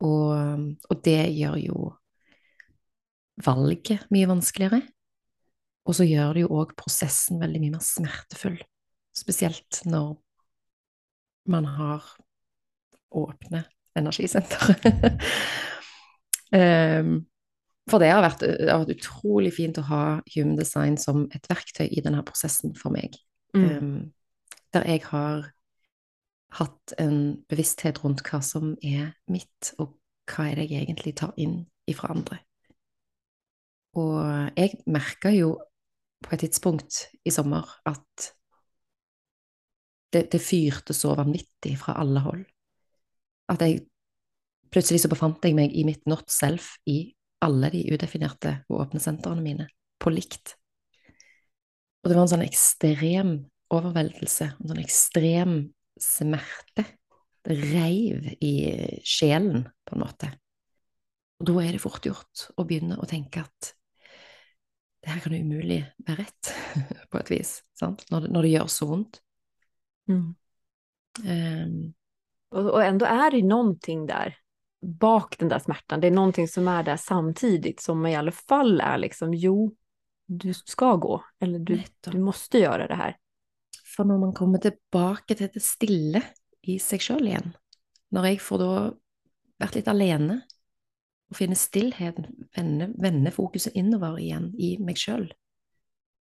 Og, 0.00 0.32
og 0.88 1.02
det 1.04 1.20
gjør 1.36 1.58
jo 1.60 1.90
valget 3.44 4.08
mye 4.12 4.28
vanskeligere. 4.30 4.80
Og 5.88 5.96
så 5.96 6.06
gjør 6.06 6.36
det 6.36 6.44
jo 6.44 6.52
òg 6.60 6.74
prosessen 6.78 7.40
veldig 7.40 7.60
mye 7.62 7.74
mer 7.76 7.84
smertefull. 7.84 8.58
Spesielt 9.16 9.82
når 9.88 10.14
man 11.50 11.66
har 11.66 12.04
åpne 13.10 13.64
energisenter. 13.98 14.76
um, 16.54 17.16
for 17.90 17.98
det 17.98 18.12
har, 18.12 18.22
vært, 18.22 18.44
det 18.44 18.68
har, 18.70 18.84
vært, 18.84 19.00
utrolig 19.00 19.50
fint 19.56 19.80
å 19.80 19.88
ha 19.88 20.04
human 20.30 20.54
design 20.58 20.94
som 21.00 21.26
et 21.34 21.48
verktøy 21.50 21.88
i 21.88 22.04
denne 22.04 22.22
prosessen 22.24 22.76
for 22.78 22.94
meg. 22.94 23.18
Mm. 23.54 23.64
Um, 23.64 24.12
der 24.74 24.86
jeg 24.86 25.02
har 25.10 25.50
hatt 26.58 26.94
en 26.98 27.42
bevissthet 27.50 28.02
rundt 28.04 28.22
hva 28.26 28.40
som 28.42 28.74
er 28.82 29.12
mitt, 29.30 29.72
og 29.78 29.96
hva 30.30 30.50
er 30.50 30.60
det 30.60 30.70
jeg 30.70 30.86
egentlig 30.86 31.14
tar 31.18 31.34
inn 31.38 31.64
ifra 31.90 32.12
andre. 32.14 32.40
Og 33.98 34.20
jeg 34.54 34.82
merka 34.86 35.32
jo 35.34 35.56
på 36.22 36.34
et 36.34 36.44
tidspunkt 36.44 37.06
i 37.26 37.32
sommer 37.34 37.66
at 37.88 38.30
det, 40.12 40.26
det, 40.32 40.40
fyrte 40.42 40.94
så 40.94 41.14
vanvittig 41.18 41.76
fra 41.78 41.96
alle 42.02 42.22
hold. 42.22 42.44
At 43.50 43.62
jeg 43.62 43.84
plutselig 44.70 45.04
så 45.04 45.10
befant 45.10 45.42
jeg 45.46 45.54
meg 45.58 45.74
i 45.74 45.84
mitt 45.86 46.06
not 46.10 46.30
self 46.30 46.76
i 46.90 47.12
alle 47.42 47.70
de 47.72 47.84
udefinerte 47.94 48.60
og 48.68 48.84
åpne 48.84 49.02
sentrene 49.02 49.42
mine. 49.42 49.68
på 50.00 50.10
likt. 50.10 50.54
Og 52.00 52.08
det 52.08 52.16
var 52.16 52.24
en 52.24 52.32
sånn 52.32 52.46
ekstrem 52.46 53.34
overveldelse, 53.70 54.52
en 54.56 54.72
sånn 54.72 54.82
ekstrem 54.82 55.54
smerte. 56.00 56.86
Det 57.44 57.56
reiv 57.56 58.26
i 58.44 58.54
sjelen, 59.06 59.66
på 59.84 59.96
en 59.96 60.02
måte. 60.02 60.30
Og 61.40 61.48
da 61.48 61.60
er 61.64 61.76
det 61.76 61.82
fort 61.82 62.04
gjort 62.04 62.48
å 62.60 62.66
begynne 62.68 62.98
å 63.00 63.08
tenke 63.08 63.44
at 63.44 63.72
det 65.00 65.14
her 65.14 65.22
kan 65.24 65.32
jo 65.32 65.40
umulig 65.40 65.80
være 66.04 66.26
rett, 66.26 66.50
på 67.10 67.20
et 67.20 67.32
vis? 67.32 67.54
Når, 67.80 67.96
det, 68.10 68.32
når 68.34 68.44
det 68.44 68.52
gjør 68.52 68.68
så 68.72 68.90
vondt. 68.90 69.22
Mm. 70.10 70.26
Um, 71.24 71.94
och, 72.50 72.66
och 72.66 72.84
ändå 72.84 73.06
är 73.06 73.30
det 73.30 73.42
någonting 73.42 74.06
där 74.06 74.36
bak 74.82 75.38
den 75.38 75.48
där 75.48 75.58
smärtan. 75.58 76.00
Det 76.00 76.06
är 76.06 76.10
någonting 76.10 76.48
som 76.48 76.68
är 76.68 76.82
där 76.82 76.96
samtidigt 76.96 77.80
som 77.80 78.06
i 78.06 78.16
alla 78.16 78.32
fall 78.32 78.80
är 78.80 78.98
liksom, 78.98 79.34
jo, 79.34 79.76
du 80.30 80.54
ska 80.54 80.96
gå, 80.96 81.24
eller 81.40 81.58
du, 81.58 81.82
du 82.00 82.18
måste 82.18 82.58
göra 82.58 82.86
det 82.86 82.94
här. 82.94 83.16
For 83.96 84.04
når 84.04 84.18
man 84.18 84.32
kommer 84.32 84.58
tilbake 84.58 85.34
til 85.34 85.50
det 85.50 85.62
stille 85.62 86.22
i 86.62 86.78
seg 86.78 87.02
sjøl 87.02 87.26
igjen, 87.26 87.50
når 88.14 88.28
jeg 88.30 88.40
får 88.44 88.62
da 88.62 88.70
vært 89.60 89.78
litt 89.78 89.90
alene 89.90 90.36
og 91.30 91.38
finne 91.38 91.58
stillheten, 91.58 92.28
vende, 92.56 92.90
vende 92.98 93.32
fokuset 93.34 93.74
innover 93.78 94.18
igjen 94.22 94.52
i 94.54 94.76
meg 94.78 94.98
sjøl, 94.98 95.26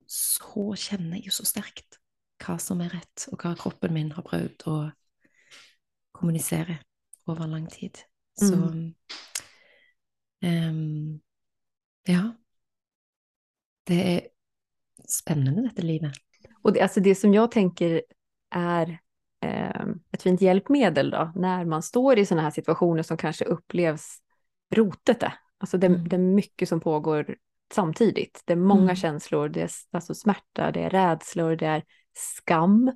så 0.08 0.70
kjenner 0.80 1.20
jeg 1.20 1.28
jo 1.28 1.36
så 1.36 1.48
sterkt 1.48 2.00
hva 2.44 2.56
som 2.62 2.80
er 2.86 2.94
rett, 2.96 3.28
og 3.32 3.42
hva 3.44 3.56
kroppen 3.60 3.96
min 3.96 4.14
har 4.16 4.24
prøvd 4.24 4.68
å 4.72 4.78
kommunisere 6.16 6.80
over 7.28 7.48
lang 7.52 7.68
tid. 7.68 8.00
Så 8.40 8.56
Mm. 8.56 8.96
ehm, 10.42 11.22
Ja. 12.08 12.38
Det 13.88 14.16
er 14.16 14.22
spennende, 15.08 15.62
dette 15.62 15.82
livet. 15.82 16.12
Och 16.62 16.74
det, 16.74 16.82
alltså 16.82 17.00
det 17.00 17.16
som 17.16 17.34
jag 17.34 17.52
tänker 17.52 18.02
är 18.56 19.00
eh, 19.42 19.86
ett 20.12 20.22
fint 20.22 20.42
hjälpmedel 20.42 21.10
då, 21.10 21.32
när 21.36 21.66
man 21.66 21.84
står 21.84 22.20
i 22.20 22.26
sådana 22.26 22.42
här 22.44 22.52
situationer 22.52 23.04
som 23.04 23.18
kanske 23.18 23.46
upplevs 23.46 24.18
rotete. 24.76 25.34
Alltså 25.58 25.78
det, 25.78 25.88
Mm. 25.88 26.08
det 26.10 26.16
är 26.16 26.20
mycket 26.20 26.70
som 26.70 26.80
pågår 26.80 27.36
samtidigt. 27.74 28.44
Det 28.46 28.54
är 28.54 28.58
många 28.58 28.82
Mm. 28.84 28.96
känslor, 28.96 29.50
det 29.50 29.62
är 29.62 29.70
alltså 29.92 30.14
smärta, 30.16 30.72
det 30.72 30.84
är 30.84 30.90
rädslor, 30.90 31.56
det 31.56 31.66
är 31.66 31.84
skam, 32.14 32.92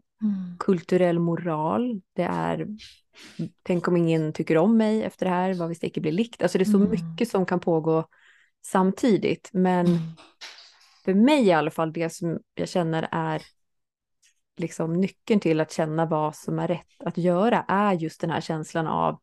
kulturell 0.59 1.19
moral, 1.19 2.01
det 2.15 2.23
är 2.23 2.67
tänk 3.63 3.87
om 3.87 3.97
ingen 3.97 4.33
tycker 4.33 4.57
om 4.57 4.77
mig 4.77 5.03
efter 5.03 5.25
det 5.25 5.31
här, 5.31 5.53
vad 5.53 5.67
hvis 5.67 5.79
det 5.79 5.87
inte 5.87 6.01
blir 6.01 6.11
likt. 6.11 6.41
Alltså 6.43 6.57
det 6.57 6.63
är 6.63 6.71
så 6.71 6.77
Mm. 6.77 6.89
mycket 6.91 7.29
som 7.29 7.45
kan 7.45 7.59
pågå 7.59 8.07
samtidigt. 8.65 9.49
Men 9.53 9.85
Mm. 9.85 9.99
För 11.03 11.13
mig 11.13 11.45
i 11.45 11.51
alla 11.51 11.71
fall, 11.71 11.93
det 11.93 12.09
som 12.09 12.39
jag 12.53 12.69
känner 12.69 13.07
är 13.11 13.41
liksom 14.57 14.93
nyckeln 14.93 15.39
till 15.39 15.59
att 15.59 15.71
känna 15.71 16.05
vad 16.05 16.35
som 16.35 16.59
är 16.59 16.67
rätt 16.67 17.03
att 17.05 17.17
göra 17.17 17.65
är 17.67 17.93
just 17.93 18.21
den 18.21 18.29
här 18.29 18.41
känslan 18.41 18.87
av 18.87 19.19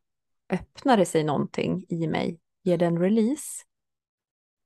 öppnar 0.52 0.97
det 0.97 1.06
sig 1.06 1.25
någonting 1.25 1.85
i 1.88 2.06
mig? 2.06 2.40
Ger 2.62 2.78
det 2.78 2.87
en 2.87 2.99
release? 2.99 3.64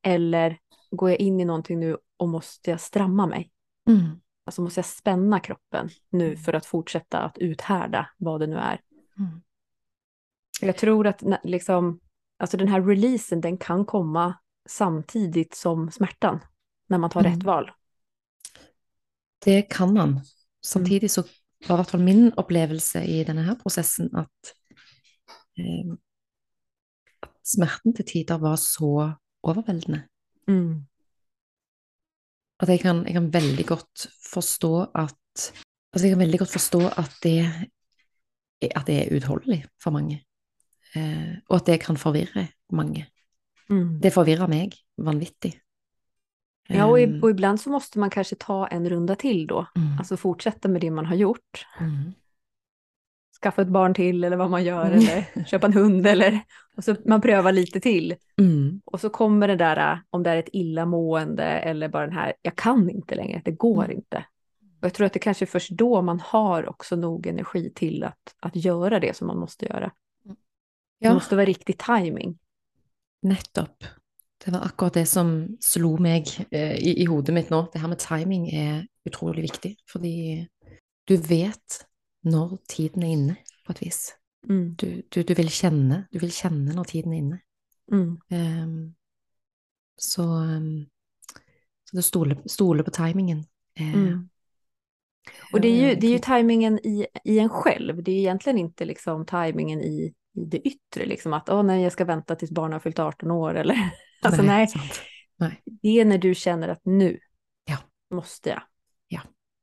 Eller 0.02 0.58
går 0.90 1.10
jag 1.10 1.18
in 1.20 1.40
i 1.40 1.44
någonting 1.44 1.80
nu 1.80 1.96
och 2.16 2.28
måste 2.28 2.70
jag 2.70 2.80
stramma 2.80 3.26
mig? 3.26 3.50
Mm. 3.88 4.20
Alltså 4.44 4.62
måste 4.62 4.78
jag 4.78 4.86
spänna 4.86 5.40
kroppen 5.40 5.88
nu 6.10 6.26
Mm. 6.26 6.36
för 6.36 6.52
att 6.52 6.66
fortsätta 6.66 7.18
att 7.18 7.38
uthärda 7.38 8.10
vad 8.16 8.40
det 8.40 8.46
nu 8.46 8.56
är? 8.56 8.80
Mm. 9.18 9.42
Jag 10.60 10.76
tror 10.76 11.06
att 11.06 11.22
liksom, 11.42 12.00
alltså 12.38 12.56
den 12.56 12.68
här 12.68 12.82
releasen 12.82 13.40
den 13.40 13.58
kan 13.58 13.84
komma 13.84 14.34
samtidigt 14.68 15.54
som 15.54 15.90
smärtan 15.90 16.40
när 16.92 16.98
man 16.98 17.10
tar 17.10 17.20
Mm. 17.24 17.32
rätt 17.32 17.44
val. 17.44 17.70
Det 19.44 19.62
kan 19.62 19.94
man. 19.94 20.20
Samtidig 20.64 21.10
så 21.10 21.22
var 21.68 21.76
i 21.76 21.78
hvert 21.80 21.90
fall 21.90 22.00
min 22.02 22.32
opplevelse 22.36 23.02
i 23.04 23.24
denne 23.24 23.42
her 23.42 23.54
prosessen 23.58 24.10
at, 24.16 24.52
eh, 25.58 25.92
at 27.22 27.30
smerten 27.46 27.94
til 27.96 28.04
tider 28.06 28.38
var 28.38 28.56
så 28.56 29.12
overveldende. 29.42 30.04
Mm. 30.48 30.86
At 32.60 32.68
jeg 32.68 32.80
kan, 32.80 33.04
jeg 33.06 33.14
kan 33.14 33.32
veldig 33.32 33.66
godt 33.66 34.06
forstå 34.32 34.86
at 34.94 35.18
Altså, 35.94 36.06
jeg 36.06 36.12
kan 36.14 36.22
veldig 36.24 36.38
godt 36.38 36.52
forstå 36.52 36.78
at 36.96 37.16
det, 37.22 37.68
at 38.62 38.86
det 38.86 38.94
er 38.96 39.10
uutholdelig 39.12 39.64
for 39.82 39.90
mange. 39.92 40.22
Eh, 40.96 41.34
og 41.50 41.56
at 41.56 41.66
det 41.66 41.80
kan 41.82 41.96
forvirre 41.96 42.46
mange. 42.72 43.06
Mm. 43.68 44.00
Det 44.00 44.12
forvirrer 44.12 44.48
meg 44.48 44.72
vanvittig. 44.96 45.52
Ja, 46.68 46.86
och, 46.86 47.00
i, 47.00 47.04
Eh, 47.04 47.22
och 47.22 47.30
ibland 47.30 47.60
så 47.60 47.70
måste 47.70 47.98
man 47.98 48.10
kanske 48.10 48.36
ta 48.36 48.66
en 48.66 48.88
runda 48.88 49.14
till 49.16 49.46
då. 49.46 49.66
mm, 49.76 49.98
Alltså 49.98 50.16
fortsätta 50.16 50.68
med 50.68 50.80
det 50.80 50.90
man 50.90 51.06
har 51.06 51.14
gjort. 51.14 51.66
mm, 51.80 52.12
Skaffa 53.42 53.62
ett 53.62 53.68
barn 53.68 53.94
till 53.94 54.24
eller 54.24 54.36
vad 54.36 54.50
man 54.50 54.64
gör 54.64 54.86
Mm. 54.86 54.98
eller 54.98 55.44
köpa 55.44 55.66
en 55.66 55.72
hund 55.72 56.06
eller 56.06 56.40
och 56.76 56.84
så 56.84 56.96
man 57.06 57.20
prövar 57.20 57.52
lite 57.52 57.80
till. 57.80 58.14
mm, 58.38 58.80
Och 58.84 59.00
så 59.00 59.10
kommer 59.10 59.48
det 59.48 59.56
där, 59.56 60.02
om 60.10 60.22
det 60.22 60.30
är 60.30 60.36
ett 60.36 60.48
illamående 60.52 61.44
eller 61.44 61.88
bara 61.88 62.06
den 62.06 62.14
här, 62.16 62.32
jag 62.42 62.56
kan 62.56 62.90
inte 62.90 63.14
längre, 63.14 63.42
det 63.44 63.50
går 63.52 63.84
Mm. 63.84 63.96
inte. 63.96 64.24
Och 64.80 64.86
jag 64.86 64.94
tror 64.94 65.06
att 65.06 65.12
det 65.12 65.18
kanske 65.18 65.44
är 65.44 65.46
först 65.46 65.70
då 65.70 66.02
man 66.02 66.20
har 66.20 66.68
också 66.68 66.96
nog 66.96 67.26
energi 67.26 67.72
till 67.74 68.04
att, 68.04 68.34
att 68.40 68.56
göra 68.56 69.00
det 69.00 69.16
som 69.16 69.26
man 69.26 69.38
måste 69.38 69.66
göra. 69.66 69.92
Det 70.24 70.34
Ja. 71.08 71.14
måste 71.14 71.36
vara 71.36 71.46
riktig 71.46 71.78
timing. 71.78 72.38
Nettopp. 73.22 73.84
Det 74.44 74.52
var 74.52 74.64
akkurat 74.66 74.94
det 74.94 75.06
som 75.06 75.28
slo 75.62 75.96
meg 76.02 76.26
eh, 76.50 76.74
i, 76.74 76.96
i 77.02 77.06
hodet 77.06 77.34
mitt 77.34 77.50
nå. 77.52 77.64
Det 77.72 77.82
her 77.82 77.90
med 77.92 78.02
timing 78.02 78.48
er 78.50 78.82
utrolig 79.06 79.44
viktig, 79.46 79.76
fordi 79.90 80.14
du 81.08 81.16
vet 81.16 81.82
når 82.26 82.56
tiden 82.70 83.02
er 83.02 83.14
inne, 83.16 83.36
på 83.66 83.74
et 83.74 83.82
vis. 83.84 84.00
Mm. 84.48 84.74
Du, 84.74 85.02
du, 85.14 85.22
du 85.22 85.34
vil 85.38 85.50
kjenne, 85.50 86.04
du 86.12 86.18
vil 86.18 86.34
kjenne 86.34 86.74
når 86.74 86.90
tiden 86.90 87.14
er 87.14 87.22
inne. 87.22 87.38
Mm. 87.92 88.18
Ehm, 88.34 88.94
så, 89.98 90.22
ehm, 90.22 90.86
så 91.86 91.96
det 91.96 92.04
stole, 92.04 92.36
stole 92.46 92.84
på 92.84 92.90
timingen 92.90 93.44
er 93.76 93.94
Mm. 93.94 94.28
Och 95.52 95.60
det 95.60 95.68
är 95.68 95.88
ju, 95.88 95.94
det 95.94 96.06
är 96.06 96.10
ju 96.10 96.18
tajmingen 96.18 96.78
i, 96.86 97.06
i 97.24 97.38
en 97.38 97.48
själv. 97.48 98.02
Det 98.02 98.10
är 98.12 98.18
egentligen 98.18 98.58
inte 98.58 98.84
liksom 98.84 99.26
tajmingen 99.26 99.80
i 99.80 100.14
det 100.34 100.58
yttre. 100.58 101.06
Liksom 101.06 101.32
att 101.32 101.48
åh, 101.48 101.62
nej, 101.62 101.82
jag 101.82 101.92
ska 101.92 102.04
vänta 102.04 102.34
tills 102.36 102.50
barnen 102.50 102.72
har 102.72 102.80
fyllt 102.80 102.98
18 102.98 103.30
år. 103.30 103.54
Eller, 103.54 103.90
alltså, 104.22 104.42
nej, 104.42 104.66
sant. 104.68 105.00
Nej. 105.36 105.60
det 105.64 106.00
är 106.00 106.04
när 106.04 106.18
du 106.18 106.34
känner 106.34 106.68
att 106.68 106.80
nu 106.84 107.18
Ja. 107.64 107.76
måste 108.14 108.48
jag. 108.50 108.62
Ja. 109.08 109.20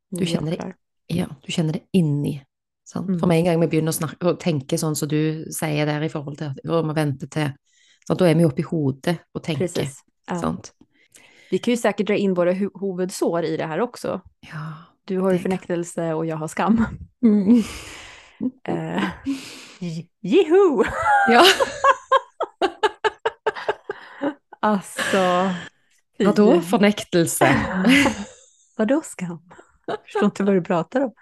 Nu 0.10 0.18
Du 0.18 0.24
är 0.24 0.28
jag 0.30 0.36
känner 0.40 0.52
det. 0.52 0.74
Ja, 1.08 1.26
du 1.46 1.52
kjenner 1.52 1.74
det 1.74 1.80
inni. 1.92 2.46
Sant? 2.90 3.08
Mm. 3.08 3.20
For 3.20 3.28
med 3.28 3.38
en 3.38 3.46
gang 3.46 3.60
vi 3.60 3.68
begynner 3.68 3.90
å, 3.90 3.94
snakke, 3.94 4.28
å 4.30 4.36
tenke 4.36 4.78
sånn 4.78 4.96
som 4.96 5.08
du 5.10 5.46
sier 5.54 5.86
der 5.86 6.02
i 6.02 6.10
forhold 6.10 6.38
til 6.38 6.54
må 6.86 6.94
vente 6.94 7.28
til 7.28 7.52
sant? 8.08 8.20
Da 8.20 8.28
er 8.30 8.36
vi 8.38 8.46
oppe 8.46 8.62
i 8.62 8.66
hodet 8.70 9.18
og 9.34 9.44
tenker. 9.44 9.68
Precis. 9.68 10.00
Ja. 10.28 10.40
Sant? 10.42 10.72
Vi 11.52 11.58
kan 11.58 11.72
ju 11.74 11.78
säkert 11.78 12.08
dra 12.08 12.16
in 12.16 12.34
våra 12.34 12.54
hu- 12.54 12.72
huvudsår 12.82 13.44
i 13.44 13.58
det 13.58 13.66
här 13.66 13.80
också. 13.82 14.22
Ja. 14.52 14.74
Du 15.06 15.20
har 15.20 15.32
ju 15.34 15.40
förnektelse 15.40 16.14
och 16.14 16.26
jag 16.26 16.38
har 16.38 16.48
skam. 16.48 16.86
Mm. 17.24 17.64
Eh, 18.68 19.04
j- 19.80 20.10
Jiho! 20.22 20.84
Ja. 21.28 21.44
Alltså... 24.62 25.50
Vadå 26.20 26.62
fornektelse? 26.62 27.56
Vadå 28.78 29.02
skam? 29.04 29.40
Jag 29.86 29.98
förstår 30.04 30.26
inte 30.26 30.44
vad 30.44 30.54
du 30.54 30.62
pratar 30.62 31.02
om. 31.02 31.14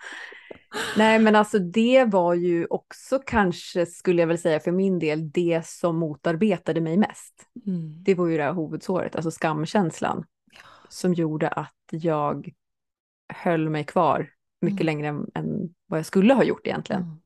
Nej, 0.97 1.19
men 1.19 1.35
alltså 1.35 1.59
det 1.59 2.05
var 2.05 2.33
ju 2.33 2.65
också 2.69 3.19
kanske, 3.25 3.85
skulle 3.85 4.21
jag 4.21 4.27
väl 4.27 4.37
säga 4.37 4.59
för 4.59 4.71
min 4.71 4.99
del, 4.99 5.31
det 5.31 5.65
som 5.65 5.97
motarbetade 5.99 6.81
mig 6.81 6.97
mest. 6.97 7.33
Mm. 7.67 8.03
Det 8.03 8.15
var 8.15 8.27
ju 8.27 8.37
det 8.37 8.43
här 8.43 8.53
huvudsåret, 8.53 9.15
alltså 9.15 9.31
skamkänslan, 9.31 10.25
som 10.89 11.13
gjorde 11.13 11.47
att 11.49 11.73
jag 11.91 12.49
höll 13.33 13.69
mig 13.69 13.83
kvar 13.83 14.29
mycket 14.61 14.81
Mm. 14.81 14.85
längre 14.85 15.07
än, 15.07 15.25
än 15.35 15.75
vad 15.85 15.99
jag 15.99 16.05
skulle 16.05 16.33
ha 16.33 16.43
gjort 16.43 16.67
egentligen. 16.67 17.01
Mm. 17.01 17.17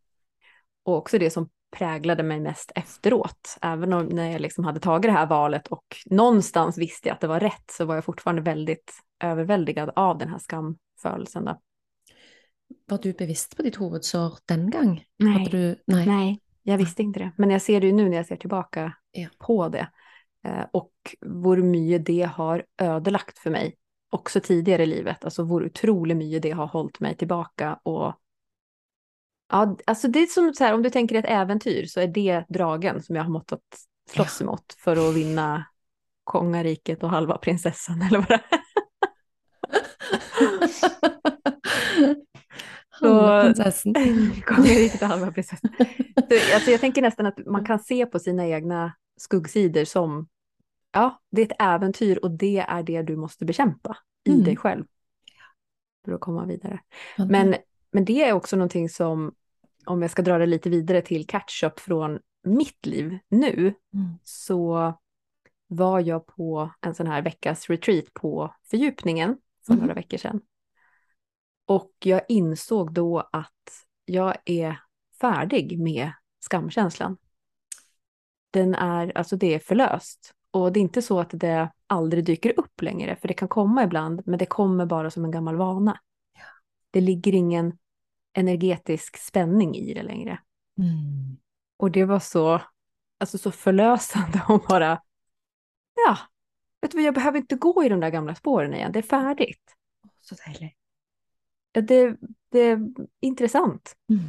Och 0.83 0.97
också 0.97 1.17
det 1.19 1.29
som 1.29 1.49
präglade 1.77 2.23
mig 2.23 2.39
mest 2.39 2.71
efteråt. 2.75 3.57
Även 3.61 3.93
om 3.93 4.05
när 4.05 4.31
jag 4.31 4.41
liksom 4.41 4.63
hade 4.65 4.79
tagit 4.79 5.09
det 5.09 5.11
här 5.17 5.25
valet 5.27 5.67
och 5.67 5.85
någonstans 6.05 6.77
visste 6.77 7.07
jag 7.07 7.13
att 7.15 7.21
det 7.21 7.27
var 7.27 7.39
rätt 7.39 7.71
så 7.71 7.85
var 7.85 7.95
jag 7.95 8.05
fortfarande 8.05 8.41
väldigt 8.41 8.93
överväldigad 9.23 9.91
av 9.95 10.17
den 10.17 10.29
här 10.29 10.39
skamförelsen. 10.39 11.45
Då. 11.45 11.61
Var 12.85 12.97
du 12.97 13.13
bevisst 13.13 13.57
på 13.57 13.63
ditt 13.63 13.75
hovedsår 13.75 14.33
den 14.45 14.69
gang? 14.69 15.03
Nej. 15.19 15.47
Du 15.51 15.75
Nei. 15.87 16.05
Nej, 16.05 16.39
jag 16.63 16.77
visste 16.77 17.01
inte 17.03 17.19
det. 17.19 17.31
Men 17.37 17.49
jag 17.49 17.61
ser 17.61 17.81
det 17.81 17.87
ju 17.87 17.93
nu 17.93 18.09
när 18.09 18.17
jag 18.17 18.25
ser 18.25 18.35
tillbaka 18.35 18.93
Ja. 19.11 19.27
på 19.39 19.69
det. 19.69 19.87
Eh, 20.43 20.65
och 20.73 20.91
hur 21.21 21.63
mycket 21.63 22.05
det 22.05 22.23
har 22.23 22.65
ödelagt 22.77 23.39
för 23.39 23.49
mig 23.49 23.75
också 24.11 24.39
tidigare 24.39 24.83
i 24.83 24.85
livet, 24.85 25.25
alltså 25.25 25.43
hur 25.43 25.65
otroligt 25.65 26.17
mycket 26.17 26.41
det 26.41 26.51
har 26.51 26.67
hållit 26.67 26.99
mig 26.99 27.15
tillbaka 27.17 27.79
och 27.83 28.13
Ja, 29.53 29.77
alltså 29.85 30.07
det 30.07 30.19
är 30.19 30.25
som 30.25 30.53
så 30.53 30.63
här, 30.63 30.73
om 30.73 30.83
du 30.83 30.89
tänker 30.89 31.15
ett 31.15 31.25
äventyr 31.27 31.85
så 31.85 31.99
är 31.99 32.07
det 32.07 32.45
dragen 32.49 33.03
som 33.03 33.15
jag 33.15 33.23
har 33.23 33.31
mått 33.31 33.51
att 33.51 33.61
slåss 34.09 34.41
emot 34.41 34.75
för 34.77 35.09
att 35.09 35.15
vinna 35.15 35.65
kongariket 36.23 37.03
och 37.03 37.09
halva 37.09 37.37
prinsessan 37.37 38.01
eller 38.01 38.17
vad 38.17 38.27
det 38.27 38.33
är. 38.33 38.61
så, 43.73 43.93
kongariket 44.45 45.01
och 45.01 45.07
halva 45.07 45.31
prinsessan. 45.31 45.71
Så, 46.29 46.53
alltså 46.55 46.71
jag 46.71 46.81
tänker 46.81 47.01
nästan 47.01 47.25
att 47.25 47.45
man 47.45 47.65
kan 47.65 47.79
se 47.79 48.05
på 48.05 48.19
sina 48.19 48.47
egna 48.47 48.93
skuggsidor 49.17 49.85
som 49.85 50.27
ja, 50.91 51.21
det 51.29 51.41
är 51.41 51.45
ett 51.45 51.55
äventyr 51.59 52.17
och 52.23 52.31
det 52.31 52.57
är 52.57 52.83
det 52.83 53.01
du 53.01 53.15
måste 53.15 53.45
bekämpa 53.45 53.97
i 54.23 54.31
Mm. 54.31 54.43
dig 54.43 54.57
själv. 54.57 54.85
För 56.05 56.11
att 56.11 56.21
komma 56.21 56.45
vidare. 56.45 56.79
Men, 57.17 57.55
men 57.91 58.05
det 58.05 58.23
är 58.23 58.33
också 58.33 58.55
någonting 58.55 58.89
som, 58.89 59.35
om 59.85 60.01
jag 60.01 60.11
ska 60.11 60.21
dra 60.21 60.37
det 60.37 60.45
lite 60.45 60.69
vidare 60.69 61.01
till 61.01 61.25
catch-up 61.27 61.79
från 61.79 62.19
mitt 62.43 62.85
liv 62.85 63.17
nu, 63.27 63.73
Mm. 63.93 64.09
så 64.23 64.93
var 65.67 65.99
jag 65.99 66.25
på 66.25 66.71
en 66.81 66.95
sån 66.95 67.07
här 67.07 67.21
veckas 67.21 67.69
retreat 67.69 68.13
på 68.13 68.55
fördjupningen 68.63 69.37
för 69.65 69.73
Mhm. 69.73 69.81
några 69.81 69.93
veckor 69.93 70.17
sedan. 70.17 70.41
Och 71.65 71.91
jag 71.99 72.21
insåg 72.27 72.93
då 72.93 73.19
att 73.31 73.85
jag 74.05 74.35
är 74.45 74.79
färdig 75.21 75.79
med 75.79 76.11
skamkänslan. 76.39 77.17
Den 78.51 78.75
är, 78.75 79.17
alltså 79.17 79.35
det 79.35 79.53
är 79.53 79.59
förlöst. 79.59 80.33
Och 80.51 80.71
det 80.71 80.79
är 80.79 80.81
inte 80.81 81.01
så 81.01 81.19
att 81.19 81.29
det 81.33 81.71
aldrig 81.87 82.25
dyker 82.25 82.59
upp 82.59 82.81
längre, 82.81 83.15
för 83.15 83.27
det 83.27 83.33
kan 83.33 83.47
komma 83.47 83.83
ibland, 83.83 84.21
men 84.25 84.39
det 84.39 84.45
kommer 84.45 84.85
bara 84.85 85.11
som 85.11 85.25
en 85.25 85.31
gammal 85.31 85.55
vana. 85.55 85.99
Det 86.91 87.01
ligger 87.01 87.35
ingen 87.35 87.77
energetisk 88.33 89.17
spänning 89.17 89.75
i 89.75 89.93
det 89.93 90.03
längre. 90.03 90.39
Mm. 90.77 91.37
Och 91.77 91.91
det 91.91 92.05
var 92.05 92.19
så, 92.19 92.61
alltså 93.17 93.37
så 93.37 93.51
förlösande 93.51 94.41
att 94.47 94.67
bara, 94.67 95.01
ja, 95.95 96.17
vet 96.81 96.91
du 96.91 96.97
vad, 96.97 97.05
jag 97.05 97.13
behöver 97.13 97.37
inte 97.37 97.55
gå 97.55 97.83
i 97.83 97.89
de 97.89 97.99
där 97.99 98.09
gamla 98.09 98.35
spåren 98.35 98.73
igen, 98.73 98.91
det 98.91 98.99
är 98.99 99.03
färdigt. 99.03 99.75
Så 100.21 100.35
deilig. 100.35 100.77
Ja, 101.71 101.81
Det, 101.81 102.17
det 102.49 102.59
är 102.59 102.89
intressant. 103.19 103.95
Mm. 104.09 104.23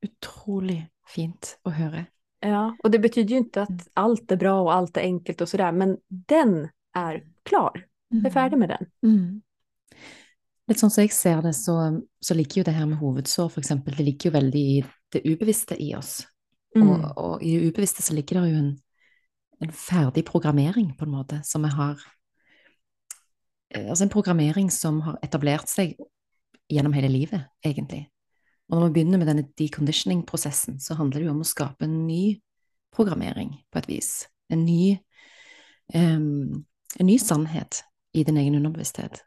Utrolig 0.00 0.86
fint 1.06 1.58
å 1.64 1.70
høre. 1.70 2.06
Ja, 2.40 2.76
och 2.82 2.90
det 2.90 2.98
betyder 2.98 3.30
ju 3.30 3.36
inte 3.36 3.60
Mm. 3.60 3.74
att 3.74 3.88
allt 3.94 4.32
är 4.32 4.36
bra 4.36 4.60
och 4.60 4.74
allt 4.74 4.96
är 4.96 5.00
enkelt 5.00 5.40
och 5.40 5.48
sådär, 5.48 5.72
men 5.72 5.96
den 6.08 6.68
är 6.94 7.24
klar. 7.42 7.86
Jag 8.08 8.26
är 8.26 8.30
färdig 8.30 8.58
med 8.58 8.68
den. 8.68 8.86
Mm. 9.02 9.42
Litt 10.66 10.80
sånn 10.80 10.90
som 10.90 11.02
jeg 11.02 11.12
ser 11.14 11.42
det, 11.42 11.52
så, 11.54 12.00
så 12.20 12.34
ligger 12.34 12.60
jo 12.60 12.64
det 12.66 12.74
her 12.74 12.86
med 12.86 12.98
hovedsår, 12.98 13.52
eksempel, 13.58 13.94
det 13.94 14.02
ligger 14.02 14.30
jo 14.30 14.34
veldig 14.34 14.62
i 14.78 14.84
det 15.14 15.22
ubevisste 15.24 15.76
i 15.82 15.92
oss. 15.94 16.26
Mm. 16.76 16.88
Og, 16.88 17.04
og 17.16 17.42
i 17.42 17.52
det 17.54 17.68
ubevisste 17.70 18.02
så 18.02 18.14
ligger 18.14 18.40
det 18.40 18.50
jo 18.50 18.58
en, 18.58 18.72
en 19.62 19.72
ferdig 19.72 20.24
programmering, 20.26 20.90
på 20.98 21.06
en 21.06 21.14
måte, 21.14 21.40
som 21.44 21.62
vi 21.62 21.70
har 21.70 22.02
eh, 23.70 23.86
Altså 23.88 24.04
en 24.04 24.12
programmering 24.12 24.70
som 24.70 25.00
har 25.06 25.18
etablert 25.22 25.70
seg 25.70 25.94
gjennom 26.68 26.92
hele 26.92 27.08
livet, 27.08 27.46
egentlig. 27.62 28.08
Og 28.70 28.80
når 28.80 28.88
vi 28.88 28.94
begynner 28.96 29.20
med 29.20 29.28
denne 29.30 29.46
deconditioning-prosessen, 29.58 30.80
så 30.82 30.96
handler 30.98 31.20
det 31.20 31.28
jo 31.28 31.34
om 31.36 31.44
å 31.44 31.46
skape 31.46 31.86
en 31.86 32.00
ny 32.06 32.40
programmering, 32.94 33.52
på 33.70 33.78
et 33.82 33.88
vis. 33.90 34.10
En 34.50 34.64
ny, 34.66 34.96
um, 35.94 36.64
en 36.98 37.06
ny 37.06 37.16
sannhet 37.22 37.82
i 38.16 38.24
din 38.26 38.38
egen 38.40 38.56
underbevissthet. 38.58 39.20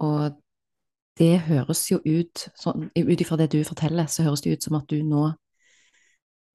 Og 0.00 0.36
det 1.18 1.34
høres 1.48 1.86
jo 1.90 1.98
ut, 2.04 2.46
sånn, 2.56 2.88
ut 2.92 3.20
ifra 3.20 3.38
det 3.40 3.50
du 3.52 3.60
forteller, 3.64 4.08
så 4.08 4.26
høres 4.26 4.44
det 4.44 4.56
ut 4.56 4.68
som 4.68 4.78
at 4.78 4.88
du 4.92 5.00
nå 5.04 5.30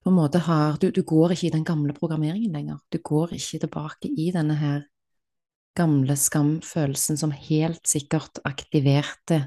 på 0.01 0.09
en 0.09 0.17
måte 0.17 0.39
har 0.41 0.79
du, 0.81 0.89
du 0.89 1.03
går 1.05 1.35
ikke 1.35 1.47
i 1.51 1.53
den 1.53 1.65
gamle 1.65 1.93
programmeringen 1.93 2.53
lenger. 2.55 2.79
Du 2.89 2.97
går 3.05 3.35
ikke 3.37 3.59
tilbake 3.61 4.09
i 4.09 4.31
denne 4.33 4.55
her 4.57 4.87
gamle 5.77 6.15
skamfølelsen 6.17 7.19
som 7.21 7.33
helt 7.35 7.85
sikkert 7.87 8.41
aktiverte 8.47 9.43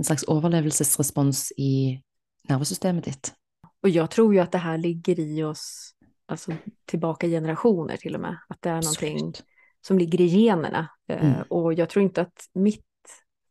en 0.00 0.04
slags 0.04 0.24
overlevelsesrespons 0.28 1.52
i 1.56 2.02
nervesystemet 2.48 3.04
ditt. 3.04 3.34
Och 3.82 3.88
jag 3.88 4.10
tror 4.10 4.34
ju 4.34 4.40
att 4.40 4.52
det 4.52 4.58
här 4.58 4.78
ligger 4.78 5.20
i 5.20 5.42
oss, 5.44 5.94
alltså 6.26 6.52
tillbaka 6.84 7.26
generationer 7.26 7.96
till 7.96 8.14
och 8.14 8.20
med, 8.20 8.36
att 8.48 8.62
det 8.62 8.68
är 8.70 8.82
någonting 8.82 9.16
Absolutt. 9.16 9.44
som 9.86 9.98
ligger 9.98 10.20
i 10.20 10.26
generna. 10.26 10.88
Eh, 11.08 11.24
Mm. 11.24 11.42
Och 11.48 11.74
jag 11.74 11.88
tror 11.88 12.02
inte 12.02 12.20
att 12.20 12.48
mitt 12.52 12.84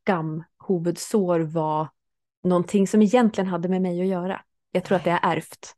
skamhuvudsår 0.04 1.40
var 1.40 1.88
någonting 2.44 2.88
som 2.88 3.02
egentligen 3.02 3.48
hade 3.48 3.70
med 3.70 3.82
mig 3.82 4.02
att 4.02 4.08
göra. 4.08 4.42
Jag 4.72 4.84
tror 4.84 4.96
att 4.98 5.04
det 5.04 5.12
är 5.12 5.20
ärvt. 5.36 5.74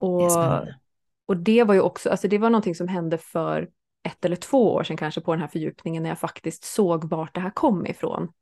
Det 0.00 0.06
Och, 0.06 0.22
er 0.22 0.28
spennende. 0.30 0.78
och 1.26 1.36
det 1.36 1.64
var 1.64 1.74
ju 1.74 1.80
också, 1.80 2.10
alltså 2.10 2.28
det 2.28 2.38
var 2.38 2.50
någonting 2.50 2.74
som 2.74 2.88
hände 2.88 3.18
för 3.18 3.68
ett 4.08 4.24
eller 4.24 4.36
två 4.36 4.74
år 4.74 4.82
sedan 4.84 4.96
kanske 4.96 5.20
på 5.20 5.32
den 5.32 5.40
här 5.40 5.48
fördjupningen 5.48 6.02
när 6.02 6.10
jag 6.10 6.18
faktiskt 6.18 6.64
såg 6.64 7.04
vart 7.10 7.34
det 7.34 7.40
här 7.40 7.50
kom 7.50 7.86
ifrån. 7.86 8.32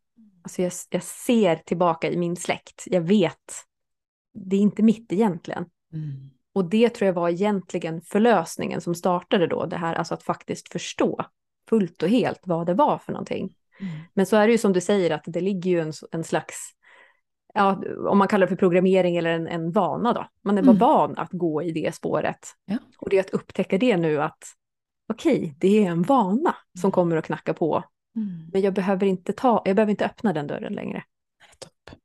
Alltså 0.42 0.62
jag, 0.62 0.72
jag 0.90 1.02
ser 1.02 1.56
tillbaka 1.56 2.10
i 2.10 2.16
min 2.16 2.36
släkt, 2.36 2.84
jag 2.86 3.00
vet, 3.00 3.52
det 4.34 4.56
är 4.56 4.60
inte 4.60 4.82
mitt 4.82 5.12
egentligen. 5.12 5.64
Mm. 5.92 6.30
Och 6.54 6.64
det 6.64 6.88
tror 6.88 7.06
jag 7.06 7.14
var 7.14 7.28
egentligen 7.28 8.02
förlösningen 8.02 8.80
som 8.80 8.94
startade 8.94 9.46
då, 9.46 9.66
det 9.66 9.76
här 9.76 9.94
alltså 9.94 10.14
att 10.14 10.22
faktiskt 10.22 10.72
förstå 10.72 11.24
fullt 11.68 12.02
och 12.02 12.08
helt 12.08 12.40
vad 12.42 12.66
det 12.66 12.74
var 12.74 12.98
för 12.98 13.12
någonting. 13.12 13.54
Mm. 13.80 13.92
Men 14.14 14.26
så 14.26 14.36
är 14.36 14.46
det 14.46 14.52
ju 14.52 14.58
som 14.58 14.72
du 14.72 14.80
säger 14.80 15.10
att 15.10 15.22
det 15.26 15.40
ligger 15.40 15.70
ju 15.70 15.80
en, 15.80 15.92
en 16.12 16.24
slags, 16.24 16.56
ja, 17.54 17.82
om 18.08 18.18
man 18.18 18.28
kallar 18.28 18.46
det 18.46 18.48
för 18.48 18.56
programmering 18.56 19.16
eller 19.16 19.30
en, 19.30 19.48
en 19.48 19.72
vana 19.72 20.12
då. 20.12 20.26
Man 20.44 20.58
är 20.58 20.62
bara 20.62 20.70
Mm. 20.70 20.78
van 20.78 21.18
att 21.18 21.30
gå 21.32 21.62
i 21.62 21.72
det 21.72 21.94
spåret. 21.94 22.38
Ja. 22.64 22.78
Och 22.98 23.10
det 23.10 23.16
är 23.16 23.20
att 23.20 23.30
upptäcka 23.30 23.78
det 23.78 23.96
nu 23.96 24.22
att 24.22 24.44
okej, 25.12 25.54
det 25.58 25.86
är 25.86 25.90
en 25.90 26.02
vana 26.02 26.56
som 26.80 26.88
Mm. 26.88 26.92
kommer 26.92 27.16
att 27.16 27.24
knacka 27.24 27.54
på. 27.54 27.84
Mm. 28.16 28.50
Men 28.52 28.60
jag 28.62 28.74
behöver 28.74 29.06
inte 29.06 29.32
ta, 29.32 29.62
jag 29.64 29.76
behöver 29.76 29.90
inte 29.90 30.06
öppna 30.06 30.32
den 30.32 30.46
dörren 30.46 30.72
längre. 30.72 31.04
Nettopp. 31.48 32.00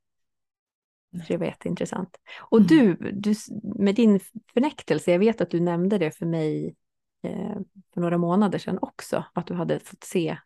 Så 1.12 1.34
det 1.34 1.38
var 1.38 1.46
jätteintressant. 1.46 2.18
Och 2.40 2.58
Mm. 2.58 2.68
du, 2.68 3.12
du, 3.12 3.36
med 3.64 3.96
din 3.96 4.20
förnäktelse, 4.54 5.12
jag 5.12 5.20
vet 5.20 5.42
att 5.42 5.50
du 5.50 5.60
nämnde 5.60 5.98
det 5.98 6.12
för 6.12 6.26
mig 6.26 6.76
eh, 7.24 7.58
för 7.94 8.02
några 8.02 8.18
månader 8.18 8.60
sedan 8.60 8.80
också, 8.82 9.24
att 9.34 9.48
du 9.48 9.54
hade 9.54 9.80
fått 9.80 10.04
se 10.04 10.38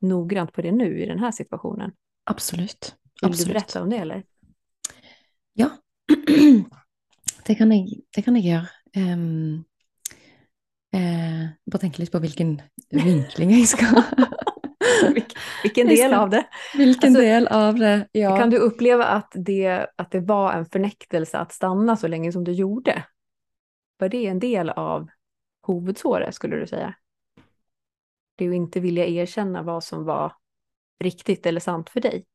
noggrant 0.00 0.52
på 0.52 0.62
det 0.62 0.72
nu 0.72 1.02
i 1.02 1.06
den 1.06 1.18
här 1.18 1.32
situationen. 1.32 1.92
Absolutt. 2.24 2.96
Vill 3.22 3.32
du 3.32 3.46
berätta 3.46 3.82
om 3.82 3.90
det 3.90 3.96
eller? 3.96 4.24
Ja, 5.52 5.70
det 7.46 7.54
kan 7.54 7.72
jeg, 7.72 8.00
det 8.16 8.22
kan 8.22 8.36
jeg 8.36 8.44
gjøre. 8.44 8.68
Em, 8.94 9.64
eh, 10.92 11.48
bare 11.66 11.80
tenke 11.80 12.02
litt 12.02 12.12
på 12.12 12.18
hvilken 12.18 12.60
vinkling 12.90 13.66
skal 13.66 14.02
Vilk, 14.02 14.41
vilken 15.62 15.88
Jag 15.88 15.96
del 15.96 16.14
av 16.14 16.30
det? 16.30 16.46
Hvilken 16.74 17.08
Alltså, 17.08 17.22
del 17.22 17.46
av 17.46 17.74
det? 17.74 18.08
Ja. 18.12 18.36
Kan 18.36 18.50
du 18.50 18.58
uppleva 18.58 19.04
att 19.04 19.32
det, 19.34 19.86
att 19.96 20.10
det 20.10 20.20
var 20.20 20.52
en 20.52 20.66
förnäktelse 20.66 21.38
att 21.38 21.52
stanna 21.52 21.96
så 21.96 22.08
länge 22.08 22.32
som 22.32 22.44
du 22.44 22.52
gjorde? 22.52 23.04
Var 23.98 24.08
det 24.08 24.26
en 24.26 24.38
del 24.38 24.70
av 24.70 25.08
huvudsåret 25.66 26.34
skulle 26.34 26.56
du 26.56 26.66
säga? 26.66 26.94
Det 28.36 28.48
att 28.48 28.54
inte 28.54 28.80
vilja 28.80 29.06
erkänna 29.06 29.62
vad 29.62 29.84
som 29.84 30.04
var 30.04 30.32
riktigt 31.00 31.46
eller 31.46 31.60
sant 31.60 31.90
för 31.90 32.00
dig. 32.00 32.26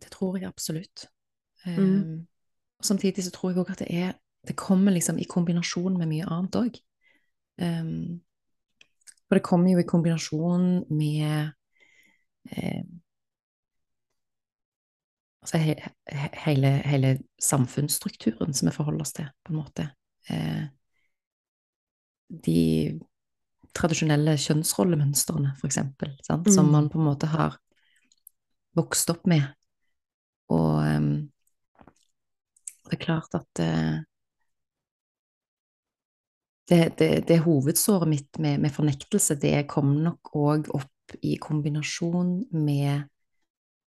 Det 0.00 0.10
tror 0.10 0.38
jeg 0.38 0.48
absolutt. 0.48 1.08
Mm. 1.66 1.78
Em, 1.78 2.26
og 2.78 2.84
samtidig 2.84 3.24
så 3.24 3.30
tror 3.30 3.52
jeg 3.52 3.58
òg 3.58 3.70
at 3.70 3.78
det 3.78 3.90
er 3.90 4.12
Det 4.46 4.56
kommer 4.56 4.92
liksom 4.92 5.18
i 5.18 5.24
kombinasjon 5.24 5.98
med 5.98 6.08
mye 6.08 6.24
annet 6.24 6.56
òg. 6.56 6.76
For 9.28 9.38
det 9.38 9.44
kommer 9.46 9.72
jo 9.74 9.82
i 9.82 9.88
kombinasjon 9.88 10.70
med 10.90 11.52
eh, 12.52 12.82
Altså 15.38 15.60
he, 15.62 15.74
he, 16.12 16.28
hele, 16.44 16.70
hele 16.84 17.10
samfunnsstrukturen 17.40 18.52
som 18.54 18.68
vi 18.68 18.72
forholder 18.74 19.00
oss 19.00 19.14
til, 19.16 19.28
på 19.46 19.52
en 19.54 19.56
måte. 19.62 19.84
Eh, 20.28 20.66
de 22.28 22.98
tradisjonelle 23.78 24.34
kjønnsrollemønstrene, 24.36 25.54
for 25.60 25.70
eksempel, 25.70 26.12
sant? 26.26 26.50
som 26.52 26.66
Mm. 26.66 26.72
man 26.74 26.90
på 26.92 26.98
en 26.98 27.06
måte 27.06 27.30
har 27.32 27.56
vokst 28.76 29.10
opp 29.14 29.24
med. 29.30 29.46
Og 30.52 30.84
em, 30.84 31.08
det 32.90 32.98
er 32.98 33.04
klart 33.04 33.34
at 33.38 33.62
eh, 33.64 33.98
det, 36.68 36.98
det, 36.98 37.10
det 37.28 37.40
hovedsåret 37.44 38.08
mitt 38.08 38.38
med, 38.38 38.60
med 38.60 38.72
fornektelse, 38.74 39.38
det 39.40 39.66
kom 39.70 39.94
nok 40.04 40.32
òg 40.36 40.68
opp 40.76 41.16
i 41.24 41.36
kombinasjon 41.40 42.42
med, 42.52 43.08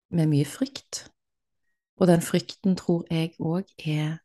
med 0.09 0.31
mye 0.31 0.45
frykt. 0.49 1.05
Og 2.01 2.09
den 2.09 2.23
frykten 2.25 2.77
tror 2.79 3.05
jeg 3.13 3.36
òg 3.38 3.69
er 3.86 4.17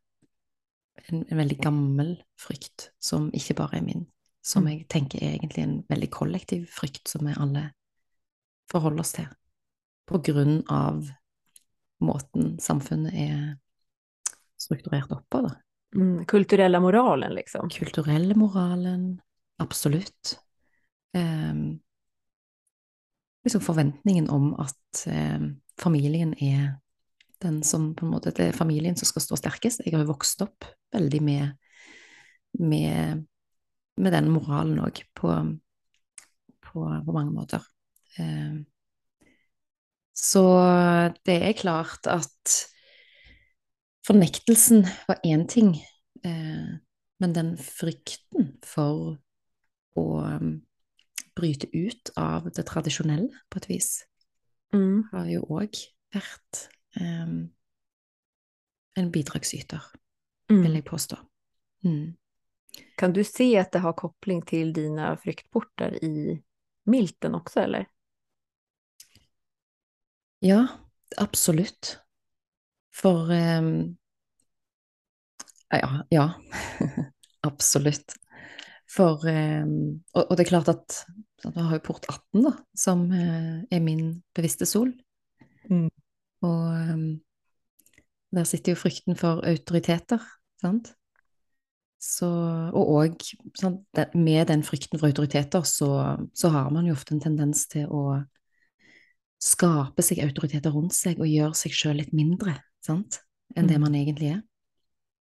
en, 1.08 1.24
en 1.28 1.40
veldig 1.40 1.58
gammel 1.60 2.14
frykt, 2.40 2.90
som 3.00 3.28
ikke 3.36 3.58
bare 3.60 3.78
er 3.80 3.84
min. 3.84 4.06
Som 4.42 4.64
Mm. 4.64 4.68
jeg 4.72 4.88
tenker 4.88 5.22
er 5.22 5.36
egentlig 5.36 5.62
en 5.62 5.84
veldig 5.88 6.10
kollektiv 6.10 6.66
frykt 6.72 7.08
som 7.08 7.26
vi 7.26 7.34
alle 7.36 7.70
forholder 8.70 9.00
oss 9.00 9.12
til. 9.12 9.28
På 10.08 10.18
grunn 10.24 10.62
av 10.70 11.04
måten 12.00 12.58
samfunnet 12.60 13.12
er 13.14 13.56
strukturert 14.58 15.12
opp 15.12 15.26
på, 15.30 15.42
da. 15.44 15.54
Mm, 15.94 16.24
kulturella 16.24 16.80
moralen 16.80 17.34
liksom. 17.34 17.70
Kulturella 17.70 18.34
moralen, 18.34 19.20
absolut. 19.56 20.40
Ehm, 21.12 21.78
liksom 23.44 23.60
förväntningen 23.60 24.30
om 24.30 24.54
att 24.54 25.06
eh, 25.06 25.40
familjen 25.80 26.42
är 26.42 26.74
den 27.38 27.62
som 27.62 27.94
på 27.94 28.06
något 28.06 28.24
sätt 28.24 28.38
är 28.38 28.52
familjen 28.52 28.96
som 28.96 29.06
ska 29.06 29.20
stå 29.20 29.36
starkast. 29.36 29.80
Jag 29.84 29.92
har 29.92 29.98
ju 29.98 30.04
vuxit 30.04 30.40
upp 30.40 30.64
väldigt 30.92 31.22
med, 31.22 31.56
med, 32.58 33.26
med 33.96 34.12
den 34.12 34.30
moralen 34.30 34.80
också, 34.80 35.02
på, 35.14 35.58
på, 36.60 37.02
på, 37.04 37.12
många 37.12 37.30
måter. 37.30 37.62
Eh, 38.18 38.54
så 40.12 40.60
det 41.22 41.48
är 41.48 41.52
klart 41.52 42.06
att 42.06 42.68
fornektelsen 44.08 44.86
var 45.08 45.20
én 45.24 45.46
ting, 45.48 45.74
eh, 46.24 46.76
men 47.18 47.32
den 47.36 47.56
frykten 47.60 48.54
for 48.64 49.18
å 49.98 50.06
um, 50.24 50.54
bryte 51.36 51.68
ut 51.76 52.12
av 52.16 52.48
det 52.54 52.64
tradisjonelle, 52.70 53.28
på 53.50 53.60
et 53.60 53.68
vis, 53.68 53.90
mm. 54.72 55.10
har 55.12 55.28
jo 55.28 55.42
òg 55.52 55.80
vært 56.14 56.62
um, 57.00 57.50
en 58.98 59.12
bidragsyter, 59.12 59.84
mm. 60.48 60.62
vil 60.62 60.78
jeg 60.78 60.88
påstå. 60.88 61.20
Mm. 61.84 62.16
Kan 62.98 63.12
du 63.12 63.24
se 63.24 63.50
att 63.58 63.72
det 63.72 63.84
har 63.84 63.92
koppling 63.92 64.42
till 64.42 64.72
dina 64.72 65.16
fryktportar 65.16 66.04
i 66.04 66.42
milten 66.84 67.34
också, 67.34 67.60
eller? 67.60 67.88
Ja, 70.38 70.66
absolutt. 71.16 71.98
For 72.98 73.30
um, 73.30 73.72
Ja. 75.72 76.04
ja. 76.10 76.26
absolutt. 77.46 78.16
For 78.88 79.20
um, 79.28 80.00
og, 80.16 80.32
det 80.36 80.46
er 80.46 80.50
klart 80.50 80.70
at 80.72 81.02
vi 81.44 81.60
har 81.60 81.76
jo 81.76 81.84
port 81.84 82.08
18, 82.08 82.42
da, 82.42 82.52
som 82.74 83.04
uh, 83.12 83.60
er 83.70 83.82
min 83.84 84.22
bevisste 84.34 84.66
sol. 84.66 84.90
Mm. 85.68 85.90
Og 86.42 86.62
um, 86.92 87.10
der 88.34 88.48
sitter 88.48 88.72
jo 88.72 88.80
frykten 88.80 89.16
for 89.16 89.44
autoriteter, 89.46 90.24
sant? 90.60 90.94
Så, 91.98 92.28
og 92.28 92.90
òg 92.94 93.24
med 94.14 94.46
den 94.46 94.62
frykten 94.62 95.00
for 95.00 95.10
autoriteter, 95.10 95.64
så, 95.66 95.90
så, 96.34 96.50
har 96.54 96.68
man 96.70 96.86
jo 96.86 96.94
ofte 96.94 97.16
en 97.16 97.22
tendens 97.24 97.64
til 97.72 97.88
å 97.90 98.20
skape 99.38 100.02
seg 100.02 100.20
autoriteter 100.24 100.74
rundt 100.74 100.96
seg 100.96 101.20
og 101.22 101.30
gjøre 101.30 101.54
seg 101.54 101.74
sjøl 101.74 102.00
litt 102.00 102.14
mindre 102.16 102.58
sant? 102.84 103.20
mm. 103.56 103.68
det 103.68 103.78
man 103.78 103.94
egentlig 103.94 104.28
er. 104.28 104.42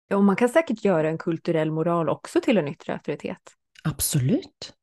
Ja, 0.08 0.18
och 0.18 0.24
man 0.24 0.36
kan 0.36 0.50
säkert 0.50 0.86
göra 0.86 1.10
en 1.10 1.18
kulturell 1.18 1.72
moral 1.72 2.10
också 2.10 2.42
till 2.42 2.58
en 2.58 2.68
yttre 2.68 2.94
auktoritet. 2.94 3.54
Absolutt. 3.84 4.74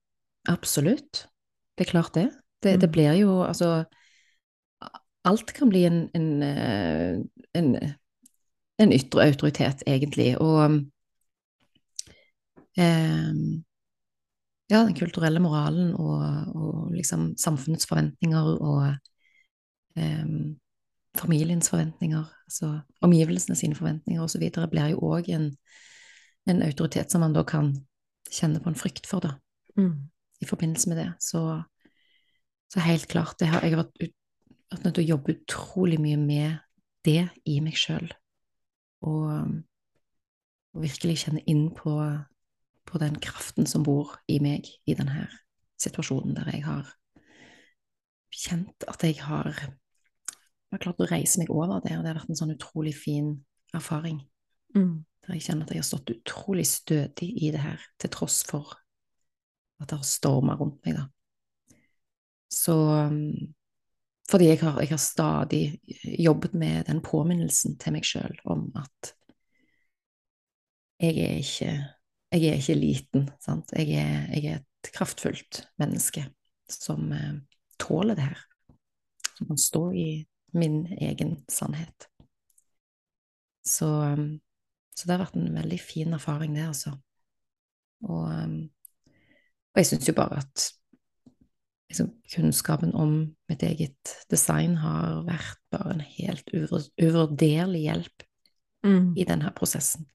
Absolutt. 0.49 1.29
Det 1.75 1.85
er 1.85 1.91
klart 1.91 2.15
det. 2.15 2.31
Det, 2.63 2.69
mm. 2.69 2.81
det 2.81 2.89
blir 2.89 3.13
jo 3.13 3.43
altså 3.43 3.85
Alt 5.25 5.53
kan 5.53 5.69
bli 5.69 5.85
en, 5.85 6.11
en, 6.15 6.43
eh, 6.43 7.19
en, 7.53 7.77
en 8.79 8.93
ytre 8.93 9.27
autoritet, 9.29 9.83
egentlig. 9.87 10.31
Og 10.41 10.81
eh, 12.81 13.29
ja, 14.71 14.79
den 14.79 14.95
kulturelle 14.97 15.43
moralen 15.45 15.93
og, 15.93 16.25
og, 16.55 16.95
liksom 16.97 17.35
samfunnets 17.37 17.85
forventninger 17.91 18.49
og 18.65 18.87
eh, 18.87 18.97
familiens 21.19 21.71
forventninger, 21.71 22.25
altså 22.47 22.81
omgivelsene 23.01 23.57
sine 23.57 23.75
forventninger 23.75 24.23
osv., 24.23 24.47
blir 24.71 24.93
jo 24.93 25.03
òg 25.13 25.31
en, 25.35 25.51
en, 26.49 26.63
autoritet 26.63 27.11
som 27.13 27.25
man 27.25 27.35
da 27.35 27.43
kan 27.47 27.73
kjenne 28.31 28.63
på 28.63 28.71
en 28.71 28.79
frykt 28.79 29.09
for, 29.11 29.25
da, 29.25 29.35
mm. 29.77 29.95
i 30.41 30.49
forbindelse 30.49 30.93
med 30.93 31.03
det. 31.03 31.09
Så, 31.21 31.43
så 32.73 32.85
helt 32.85 33.09
klart, 33.11 33.43
har, 33.43 33.65
jeg 33.65 33.75
har 33.75 33.85
vært, 33.85 33.97
ut, 34.01 34.15
vært, 34.71 34.85
nødt 34.85 34.95
til 34.95 35.05
å 35.05 35.11
jobbe 35.15 35.37
utrolig 35.37 36.01
mye 36.03 36.21
med 36.21 36.61
det 37.05 37.25
i 37.49 37.59
meg 37.65 37.79
sjøl, 37.81 38.11
og, 39.01 39.59
og, 40.71 40.81
virkelig 40.85 41.25
kjenne 41.25 41.43
inn 41.51 41.71
på, 41.75 41.97
på 42.87 43.03
den 43.03 43.17
kraften 43.23 43.67
som 43.67 43.83
bor 43.83 44.15
i 44.31 44.39
meg 44.43 44.69
i 44.87 44.95
denne 44.95 45.27
situasjonen 45.81 46.37
der 46.37 46.51
jeg 46.53 46.67
har 46.67 46.91
kjent 48.31 48.85
at 48.87 49.03
jeg 49.03 49.17
har 49.25 49.57
jeg 50.71 50.79
har 50.79 50.83
klart 50.85 51.01
å 51.03 51.09
reise 51.11 51.41
meg 51.41 51.49
over 51.51 51.81
det, 51.83 51.97
og 51.97 52.05
det 52.05 52.13
har 52.13 52.19
vært 52.21 52.31
en 52.31 52.39
sånn 52.39 52.55
utrolig 52.55 52.93
fin 52.95 53.33
erfaring. 53.75 54.21
Mm. 54.77 55.01
Der 55.27 55.35
jeg 55.35 55.49
kjenner 55.49 55.67
at 55.67 55.75
jeg 55.75 55.83
har 55.83 55.89
stått 55.89 56.13
utrolig 56.15 56.67
stødig 56.71 57.31
i 57.43 57.51
det 57.51 57.63
her, 57.65 57.83
til 57.99 58.13
tross 58.15 58.45
for 58.47 58.77
at 59.81 59.91
det 59.91 59.99
har 59.99 60.07
storma 60.07 60.55
rundt 60.61 60.79
meg, 60.87 61.01
da. 61.01 61.09
Så 62.51 62.75
um, 62.75 63.55
Fordi 64.31 64.47
jeg 64.47 64.59
har, 64.61 64.77
jeg 64.83 64.91
har 64.91 65.01
stadig 65.03 65.63
jobbet 66.19 66.53
med 66.55 66.85
den 66.87 67.01
påminnelsen 67.03 67.77
til 67.83 67.95
meg 67.97 68.07
sjøl 68.07 68.37
om 68.47 68.69
at 68.79 69.15
jeg 71.03 71.17
er 71.25 71.41
ikke 71.41 71.73
jeg 72.31 72.47
er 72.47 72.61
ikke 72.61 72.77
liten, 72.79 73.25
sant. 73.43 73.73
Jeg 73.75 73.91
er, 73.99 74.29
jeg 74.31 74.45
er 74.47 74.61
et 74.61 74.91
kraftfullt 74.95 75.65
menneske 75.83 76.23
som 76.71 77.11
eh, 77.11 77.41
tåler 77.83 78.15
det 78.15 78.29
her. 78.29 78.45
Som 79.35 79.49
kan 79.51 79.59
stå 79.59 79.83
i 79.99 80.07
min 80.57 80.83
egen 80.99 81.37
sannhet. 81.51 82.09
Så, 83.67 83.87
um, 83.87 84.41
så, 84.95 85.07
det 85.07 85.15
har 85.15 85.25
vært 85.25 85.39
en 85.39 85.55
veldig 85.55 85.81
fin 85.83 86.17
erfaring, 86.17 86.55
det, 86.57 86.67
altså. 86.73 86.95
Og, 88.09 88.29
um, 88.33 88.61
og 89.71 89.83
jeg 89.83 89.91
syns 89.91 90.09
jo 90.09 90.17
bare 90.17 90.41
at 90.41 90.67
liksom, 91.91 92.13
kunnskapen 92.35 92.95
om 92.99 93.19
mitt 93.51 93.63
eget 93.67 94.15
design 94.33 94.79
har 94.81 95.23
vært 95.29 95.61
bare 95.75 95.99
en 95.99 96.07
helt 96.17 96.51
uvurderlig 96.55 97.85
hjelp 97.85 98.27
mm. 98.87 99.13
i 99.21 99.27
denne 99.29 99.53
prosessen. 99.57 100.09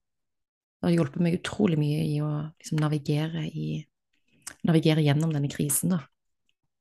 Det 0.76 0.90
har 0.90 0.96
hjulpet 0.98 1.22
meg 1.24 1.38
utrolig 1.38 1.78
mye 1.80 2.02
i 2.04 2.18
å 2.24 2.32
liksom, 2.50 2.80
navigere, 2.82 3.46
i, 3.48 3.80
navigere 4.66 5.04
gjennom 5.06 5.32
denne 5.32 5.50
krisen, 5.52 5.94
da. 5.94 6.02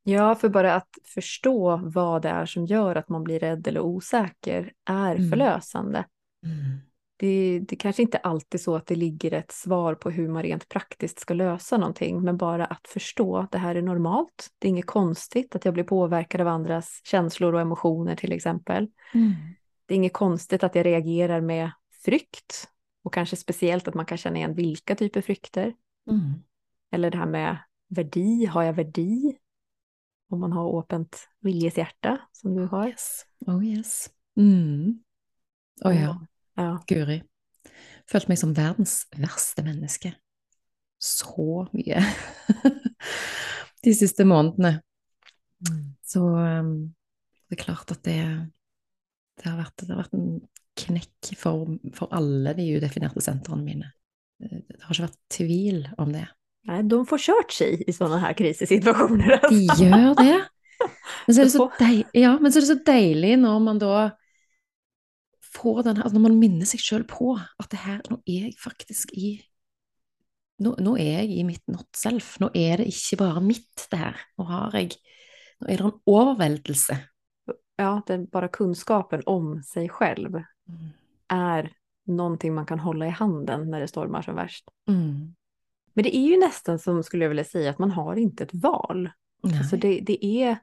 Ja, 0.07 0.35
för 0.35 0.49
bara 0.49 0.75
att 0.75 0.89
förstå 1.05 1.77
vad 1.83 2.21
det 2.21 2.29
är 2.29 2.45
som 2.45 2.65
gör 2.65 2.95
att 2.95 3.09
man 3.09 3.23
blir 3.23 3.39
rädd 3.39 3.67
eller 3.67 3.79
osäker 3.79 4.73
är 4.85 5.15
mm. 5.15 5.29
förlösande. 5.29 6.05
Mm. 6.43 6.79
Det, 7.17 7.59
det 7.59 7.75
kanske 7.75 8.01
inte 8.01 8.17
alltid 8.17 8.61
så 8.61 8.75
att 8.75 8.85
det 8.85 8.95
ligger 8.95 9.33
ett 9.33 9.51
svar 9.51 9.95
på 9.95 10.09
hur 10.09 10.27
man 10.29 10.43
rent 10.43 10.69
praktiskt 10.69 11.19
ska 11.19 11.33
lösa 11.33 11.77
någonting, 11.77 12.21
men 12.21 12.37
bara 12.37 12.65
att 12.65 12.87
förstå 12.87 13.37
att 13.37 13.51
det 13.51 13.57
här 13.57 13.75
är 13.75 13.81
normalt. 13.81 14.49
Det 14.59 14.67
är 14.67 14.69
inget 14.69 14.85
konstigt 14.85 15.55
att 15.55 15.65
jag 15.65 15.73
blir 15.73 15.83
påverkad 15.83 16.41
av 16.41 16.47
andras 16.47 17.01
känslor 17.03 17.53
och 17.53 17.61
emotioner 17.61 18.15
till 18.15 18.31
exempel. 18.31 18.87
Mm. 19.13 19.33
Det 19.85 19.93
är 19.93 19.95
inget 19.95 20.13
konstigt 20.13 20.63
att 20.63 20.75
jag 20.75 20.85
reagerar 20.85 21.41
med 21.41 21.71
frykt 22.05 22.67
och 23.03 23.13
kanske 23.13 23.35
speciellt 23.35 23.87
att 23.87 23.93
man 23.93 24.05
kan 24.05 24.17
känna 24.17 24.37
igen 24.37 24.53
vilka 24.53 24.95
typer 24.95 25.21
frykter. 25.21 25.73
Mm. 26.09 26.33
Eller 26.91 27.11
det 27.11 27.17
här 27.17 27.25
med 27.25 27.57
värdi, 27.89 28.45
har 28.45 28.63
jag 28.63 28.73
värdi? 28.73 29.37
Om 30.31 30.39
man 30.39 30.55
har 30.55 30.65
åpent 30.65 31.27
viljeshjärta 31.45 32.17
som 32.31 32.55
du 32.55 32.65
har. 32.71 32.87
Yes. 32.87 33.25
Oh 33.47 33.65
yes. 33.65 34.09
Mm. 34.37 35.03
Oh, 35.85 35.95
ja. 35.95 36.27
ja. 36.55 36.69
Guri. 36.87 37.21
Følte 38.09 38.31
meg 38.31 38.39
som 38.41 38.53
verdens 38.57 39.03
verste 39.17 39.65
menneske. 39.65 40.13
Så 41.01 41.65
mye 41.73 42.01
de 43.85 43.93
siste 43.93 44.25
månedene. 44.27 44.79
Mm. 45.65 45.81
Så 46.05 46.21
um, 46.25 46.75
det 47.49 47.57
er 47.57 47.63
klart 47.63 47.91
at 47.93 48.03
det, 48.07 48.19
det, 49.41 49.47
har, 49.49 49.59
vært, 49.59 49.77
det 49.83 49.91
har 49.93 50.03
vært 50.03 50.17
en 50.17 50.39
knekk 50.75 51.35
for, 51.39 51.77
for 51.95 52.13
alle 52.15 52.55
de 52.57 52.67
udefinerte 52.75 53.23
sentrene 53.23 53.65
mine. 53.65 53.91
Det 54.39 54.81
har 54.81 54.91
ikke 54.91 55.07
vært 55.07 55.21
tvil 55.31 55.85
om 56.01 56.11
det. 56.13 56.25
Nej, 56.65 56.83
de 56.83 57.05
får 57.05 57.17
kört 57.17 57.51
sig 57.51 57.83
i 57.87 57.93
sådana 57.93 58.17
här 58.17 58.33
krisesituationer. 58.33 59.31
Alltså. 59.31 59.83
De 59.83 59.89
gör 59.89 60.15
det. 60.15 60.45
Men 61.25 61.35
så 61.35 61.41
är 61.41 61.45
det 61.45 61.51
så, 61.59 61.71
deil, 61.79 62.03
ja, 62.13 62.39
men 62.39 62.51
så 62.51 62.59
är 62.59 62.61
det 62.61 62.67
så 62.67 62.91
deilig 62.91 63.39
når 63.39 63.59
man 63.59 63.79
da 63.79 64.11
får 65.55 65.83
den 65.83 65.97
her 65.97 66.03
altså 66.03 66.19
Når 66.19 66.29
man 66.29 66.39
minner 66.39 66.67
seg 66.67 66.81
sjøl 66.83 67.05
på 67.07 67.35
at 67.39 67.69
det 67.71 67.79
her 67.85 68.01
Nå 68.09 68.19
er 68.25 68.49
jeg 68.49 68.57
faktisk 68.59 69.13
i 69.15 69.37
nå, 70.63 70.71
nå, 70.79 70.93
er 70.95 71.19
jeg 71.19 71.33
i 71.35 71.41
mitt 71.43 71.65
not 71.67 71.89
self. 71.99 72.37
Nå 72.39 72.47
er 72.55 72.79
det 72.79 72.85
ikke 72.87 73.17
bare 73.19 73.41
mitt, 73.43 73.87
det 73.91 73.97
her. 73.99 74.21
Nå 74.39 74.45
har 74.47 74.77
jeg 74.79 74.93
Nå 75.59 75.67
er 75.67 75.81
det 75.81 75.87
en 75.89 75.97
overveldelse. 76.07 76.95
Ja, 77.75 78.01
det 78.07 78.13
är 78.13 78.27
bara 78.31 78.47
kunskapen 78.47 79.23
om 79.25 79.63
sig 79.63 79.89
själv 79.89 80.35
mm. 80.35 80.89
är 81.27 81.73
någonting 82.05 82.53
man 82.53 82.65
kan 82.65 82.79
hålla 82.79 83.07
i 83.07 83.09
handen 83.09 83.71
när 83.71 83.79
det 83.79 83.87
stormar 83.87 84.21
som 84.21 84.35
värst. 84.35 84.65
Mm. 84.87 85.35
Men 85.95 86.03
det 86.03 86.15
är 86.15 86.27
ju 86.27 86.39
nästan 86.39 86.79
som 86.79 87.03
skulle 87.03 87.23
jag 87.23 87.29
vilja 87.29 87.43
säga 87.43 87.69
att 87.69 87.79
man 87.79 87.91
har 87.91 88.15
inte 88.15 88.43
ett 88.43 88.53
val. 88.53 89.09
Alltså 89.43 89.77
det, 89.77 89.99
det 89.99 90.25
är, 90.25 90.57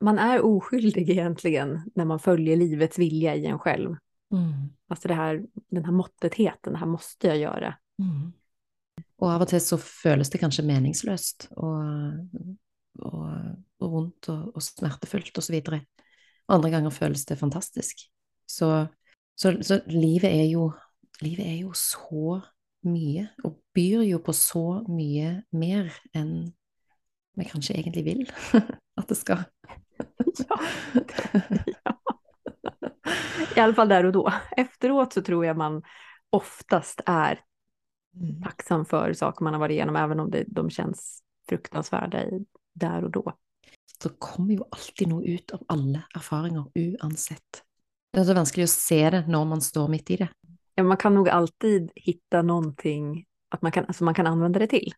man 0.00 0.18
är 0.18 0.44
oskyldig 0.44 1.10
egentligen 1.10 1.90
när 1.94 2.04
man 2.04 2.18
följer 2.18 2.56
livets 2.56 2.98
vilja 2.98 3.34
i 3.34 3.46
en 3.46 3.58
själv. 3.58 3.96
Mm. 4.32 4.52
Alltså 4.88 5.08
det 5.08 5.14
här, 5.14 5.42
den 5.70 5.84
här 5.84 5.92
måttetheten, 5.92 6.72
det 6.72 6.78
här 6.78 6.86
måste 6.86 7.26
jag 7.26 7.38
göra. 7.38 7.74
Mm. 7.98 8.32
Og 9.18 9.30
av 9.32 9.42
og 9.42 9.50
til 9.50 9.62
så 9.62 9.76
føles 9.82 10.30
det 10.30 10.38
kanskje 10.38 10.62
meningsløst 10.66 11.48
å, 11.58 11.70
å 13.02 13.22
och 13.78 13.90
vondt 13.90 14.28
och, 14.28 14.56
och 14.56 14.62
smertefullt 14.62 15.38
och 15.38 15.44
så 15.44 15.52
vidare. 15.52 15.80
Och 16.46 16.54
andra 16.54 16.70
gånger 16.70 16.90
føles 16.90 17.24
det 17.26 17.36
fantastiskt. 17.36 18.10
Så, 18.46 18.86
så, 19.34 19.62
så 19.62 19.80
livet 19.86 20.30
är 20.30 20.44
ju, 20.44 20.70
livet 21.20 21.46
är 21.46 21.54
ju 21.54 21.70
så 21.74 22.42
mycket 22.88 23.30
och 23.42 23.58
byr 23.74 24.02
ju 24.02 24.18
på 24.18 24.32
så 24.32 24.84
mycket 24.88 25.44
mer 25.50 25.92
än 26.12 26.52
vi 27.34 27.44
kanske 27.44 27.74
egentligen 27.74 28.04
vill 28.04 28.32
att 28.96 29.08
det 29.08 29.14
ska. 29.14 29.38
ja, 30.48 30.60
ja. 31.84 32.00
I 33.56 33.60
alla 33.60 33.74
fall 33.74 33.88
där 33.88 34.04
och 34.04 34.12
då. 34.12 34.32
Efteråt 34.56 35.12
så 35.12 35.22
tror 35.22 35.46
jag 35.46 35.56
man 35.56 35.82
oftast 36.30 37.00
är 37.06 37.40
mm. 38.14 38.42
tacksam 38.42 38.84
för 38.84 39.12
saker 39.12 39.44
man 39.44 39.52
har 39.52 39.60
varit 39.60 39.72
igenom, 39.72 39.96
även 39.96 40.20
om 40.20 40.30
det, 40.30 40.44
de 40.46 40.70
känns 40.70 41.22
fruktansvärda 41.48 42.24
i, 42.24 42.44
där 42.74 43.04
och 43.04 43.10
då. 43.10 43.32
Det 44.02 44.18
kommer 44.18 44.54
ju 44.54 44.60
alltid 44.70 45.08
något 45.08 45.24
ut 45.24 45.50
av 45.50 45.62
alla 45.68 46.02
erfarenheter, 46.14 46.70
oavsett. 46.74 47.62
Det 48.12 48.20
är 48.20 48.24
så 48.24 48.34
vanskligt 48.34 48.64
att 48.64 48.70
se 48.70 49.10
det 49.10 49.26
när 49.26 49.44
man 49.44 49.60
står 49.60 49.88
mitt 49.88 50.10
i 50.10 50.16
det. 50.16 50.28
Ja, 50.78 50.84
man 50.84 50.96
kan 50.96 51.14
nog 51.14 51.28
alltid 51.28 51.90
hitta 51.94 52.42
någonting 52.42 53.24
att 53.48 53.62
man 53.62 53.72
kan, 53.72 53.84
alltså 53.84 54.04
man 54.04 54.14
kan 54.14 54.26
använda 54.26 54.58
det 54.58 54.66
till. 54.66 54.92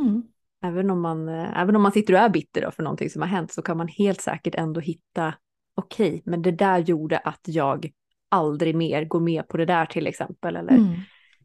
Mm. 0.00 0.22
Även, 0.62 0.90
om 0.90 1.00
man, 1.00 1.28
eh, 1.28 1.60
även 1.60 1.76
om 1.76 1.82
man 1.82 1.92
sitter 1.92 2.14
och 2.14 2.20
är 2.20 2.28
bitter 2.28 2.70
för 2.70 2.82
någonting 2.82 3.10
som 3.10 3.22
har 3.22 3.28
hänt 3.28 3.52
så 3.52 3.62
kan 3.62 3.76
man 3.76 3.88
helt 3.88 4.20
säkert 4.20 4.54
ändå 4.54 4.80
hitta, 4.80 5.34
okej, 5.74 6.08
okay, 6.08 6.22
men 6.24 6.42
det 6.42 6.50
där 6.50 6.78
gjorde 6.78 7.18
att 7.18 7.40
jag 7.44 7.90
aldrig 8.28 8.74
mer 8.74 9.04
går 9.04 9.20
med 9.20 9.48
på 9.48 9.56
det 9.56 9.64
där 9.64 9.86
till 9.86 10.06
exempel. 10.06 10.56
Eller 10.56 10.72
mm. 10.72 10.94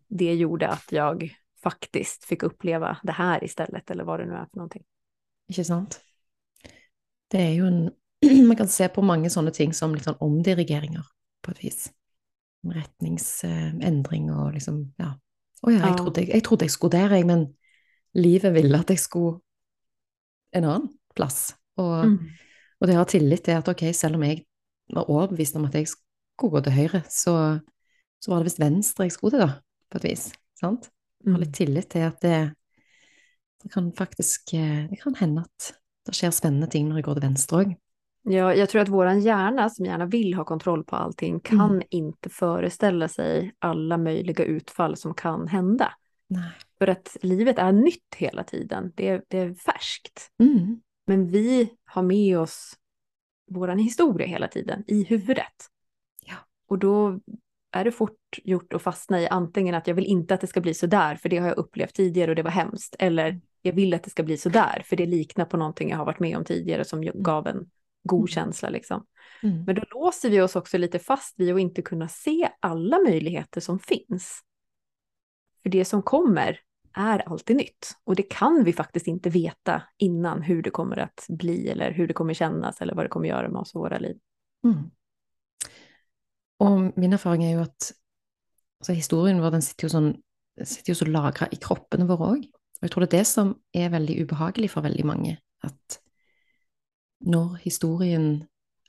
det 0.07 0.33
gjorde 0.33 0.67
att 0.67 0.91
jag 0.91 1.35
faktiskt 1.63 2.23
fick 2.23 2.43
uppleva 2.43 2.97
det 3.03 3.11
här 3.11 3.43
istället 3.43 3.91
eller 3.91 4.03
vad 4.03 4.19
det 4.19 4.25
nu 4.25 4.33
är 4.33 4.45
för 4.45 4.57
någonting. 4.57 4.83
Inte 5.49 5.63
sant? 5.63 6.01
Det 7.27 7.41
är 7.41 7.51
ju 7.51 7.67
en, 7.67 7.91
man 8.47 8.55
kan 8.55 8.67
se 8.67 8.87
på 8.87 9.01
många 9.01 9.29
sådana 9.29 9.51
ting 9.51 9.73
som 9.73 9.95
liksom 9.95 10.15
omdirigeringar 10.19 11.05
på 11.41 11.51
ett 11.51 11.63
vis. 11.63 11.91
En 12.63 12.71
retningsändring 12.71 14.31
och 14.31 14.53
liksom, 14.53 14.93
ja. 14.97 15.19
Och 15.61 15.71
ja, 15.73 15.77
ja. 15.77 15.97
Trodde, 15.97 16.23
jag 16.23 16.43
trodde 16.43 16.65
jag 16.65 16.71
skulle 16.71 16.97
där, 16.97 17.23
men 17.23 17.55
livet 18.13 18.53
ville 18.53 18.77
att 18.77 18.89
jag 18.89 18.99
skulle 18.99 19.39
en 20.51 20.63
annan 20.63 20.89
plats. 21.15 21.55
Och, 21.75 21.99
mm. 21.99 22.19
och 22.79 22.87
det 22.87 22.93
har 22.93 23.05
tillit 23.05 23.43
till 23.43 23.55
att 23.55 23.67
okej, 23.67 23.73
okay, 23.73 23.93
selv 23.93 24.15
om 24.15 24.23
jag 24.23 24.43
var 24.87 25.23
överbevisad 25.23 25.61
om 25.61 25.67
att 25.67 25.73
jag 25.73 25.87
skulle 25.87 26.51
gå 26.51 26.61
till 26.61 26.71
höger, 26.71 27.01
så, 27.09 27.59
så 28.19 28.31
var 28.31 28.37
det 28.37 28.43
visst 28.43 28.59
vänster 28.59 29.03
jag 29.03 29.11
skulle 29.11 29.31
till 29.31 29.39
då, 29.39 29.51
på 29.89 29.97
ett 29.97 30.05
vis. 30.05 30.33
Sant? 30.59 30.89
Mm. 31.23 31.33
Har 31.33 31.39
lite 31.39 31.51
tillit 31.51 31.89
till 31.89 32.03
att 32.03 32.21
det, 32.21 32.53
det 33.63 33.69
kan 33.69 33.93
faktiskt, 33.93 34.53
eh, 34.53 34.89
det 34.89 34.95
kan 34.95 35.15
hända 35.15 35.41
att 35.41 35.73
det 36.05 36.13
sker 36.13 36.31
spännande 36.31 36.67
ting 36.67 36.89
när 36.89 36.95
det 36.95 37.01
går 37.01 37.13
till 37.13 37.21
vänster 37.21 37.55
också. 37.55 37.75
Ja, 38.23 38.53
jag 38.53 38.69
tror 38.69 38.81
att 38.81 38.89
våran 38.89 39.19
hjärna 39.19 39.69
som 39.69 39.85
gärna 39.85 40.05
vill 40.05 40.33
ha 40.33 40.45
kontroll 40.45 40.83
på 40.83 40.95
allting 40.95 41.39
kan 41.39 41.71
mm. 41.71 41.83
inte 41.89 42.29
föreställa 42.29 43.07
sig 43.07 43.53
alla 43.59 43.97
möjliga 43.97 44.43
utfall 44.43 44.97
som 44.97 45.13
kan 45.13 45.47
hända. 45.47 45.93
Nej. 46.27 46.51
För 46.77 46.87
att 46.87 47.17
livet 47.21 47.57
är 47.57 47.71
nytt 47.71 48.15
hela 48.15 48.43
tiden, 48.43 48.91
det 48.95 49.09
är, 49.09 49.23
det 49.27 49.37
är 49.37 49.53
färskt. 49.53 50.31
Mm. 50.39 50.81
Men 51.07 51.27
vi 51.27 51.69
har 51.85 52.03
med 52.03 52.39
oss 52.39 52.73
våran 53.51 53.77
historia 53.77 54.27
hela 54.27 54.47
tiden 54.47 54.83
i 54.87 55.03
huvudet. 55.03 55.67
Ja. 56.25 56.35
Och 56.67 56.79
då 56.79 57.19
är 57.71 57.83
det 57.83 57.91
fort 57.91 58.39
gjort 58.43 58.73
att 58.73 58.81
fastna 58.81 59.21
i 59.21 59.27
antingen 59.27 59.75
att 59.75 59.87
jag 59.87 59.95
vill 59.95 60.05
inte 60.05 60.33
att 60.33 60.41
det 60.41 60.47
ska 60.47 60.61
bli 60.61 60.73
så 60.73 60.87
där 60.87 61.15
för 61.15 61.29
det 61.29 61.37
har 61.37 61.47
jag 61.47 61.57
upplevt 61.57 61.93
tidigare 61.93 62.31
och 62.31 62.35
det 62.35 62.43
var 62.43 62.51
hemskt. 62.51 62.95
Eller 62.99 63.27
mm. 63.29 63.41
jag 63.61 63.73
vill 63.73 63.93
att 63.93 64.03
det 64.03 64.09
ska 64.09 64.23
bli 64.23 64.37
så 64.37 64.49
där 64.49 64.81
för 64.85 64.95
det 64.95 65.05
liknar 65.05 65.45
på 65.45 65.57
någonting 65.57 65.89
jag 65.89 65.97
har 65.97 66.05
varit 66.05 66.19
med 66.19 66.37
om 66.37 66.45
tidigare 66.45 66.85
som 66.85 67.01
mm. 67.01 67.23
gav 67.23 67.47
en 67.47 67.69
god 68.03 68.19
mm. 68.19 68.27
känsla 68.27 68.69
liksom. 68.69 69.05
Mm. 69.43 69.63
Men 69.63 69.75
då 69.75 69.81
låser 69.91 70.29
vi 70.29 70.41
oss 70.41 70.55
också 70.55 70.77
lite 70.77 70.99
fast 70.99 71.39
vid 71.39 71.53
att 71.53 71.59
inte 71.59 71.81
kunna 71.81 72.07
se 72.07 72.49
alla 72.59 72.99
möjligheter 72.99 73.61
som 73.61 73.79
finns. 73.79 74.41
För 75.63 75.69
det 75.69 75.85
som 75.85 76.01
kommer 76.01 76.59
är 76.93 77.19
alltid 77.19 77.55
nytt 77.55 77.97
och 78.03 78.15
det 78.15 78.23
kan 78.23 78.63
vi 78.63 78.73
faktiskt 78.73 79.07
inte 79.07 79.29
veta 79.29 79.83
innan 79.97 80.41
hur 80.41 80.63
det 80.63 80.69
kommer 80.69 80.97
att 80.97 81.25
bli 81.29 81.69
eller 81.69 81.91
hur 81.91 82.07
det 82.07 82.13
kommer 82.13 82.33
kännas 82.33 82.81
eller 82.81 82.95
vad 82.95 83.05
det 83.05 83.09
kommer 83.09 83.27
göra 83.27 83.49
med 83.49 83.59
oss 83.59 83.75
och 83.75 83.81
våra 83.81 83.99
liv. 83.99 84.17
Mm. 84.63 84.91
Och 86.57 86.97
min 86.97 87.13
erfarenhet 87.13 87.47
är 87.47 87.57
ju 87.57 87.61
att 87.61 87.93
alltså, 88.79 88.93
historien 88.93 89.41
vår 89.41 89.51
den 89.51 89.61
sitter 89.61 89.83
ju, 89.83 89.89
sån, 89.89 90.21
sitter 90.63 90.91
ju 90.91 90.95
så 90.95 91.05
lagrad 91.05 91.49
i 91.51 91.55
kroppen 91.55 92.07
vår 92.07 92.17
också. 92.17 92.45
Och 92.81 92.83
jag 92.83 92.91
tror 92.91 93.01
det 93.01 93.15
är 93.15 93.19
det 93.19 93.25
som 93.25 93.55
är 93.71 93.89
väldigt 93.89 94.21
obehagligt 94.23 94.71
för 94.71 94.81
väldigt 94.81 95.05
många. 95.05 95.37
Att 95.63 96.00
när 97.21 97.55
historien 97.55 98.45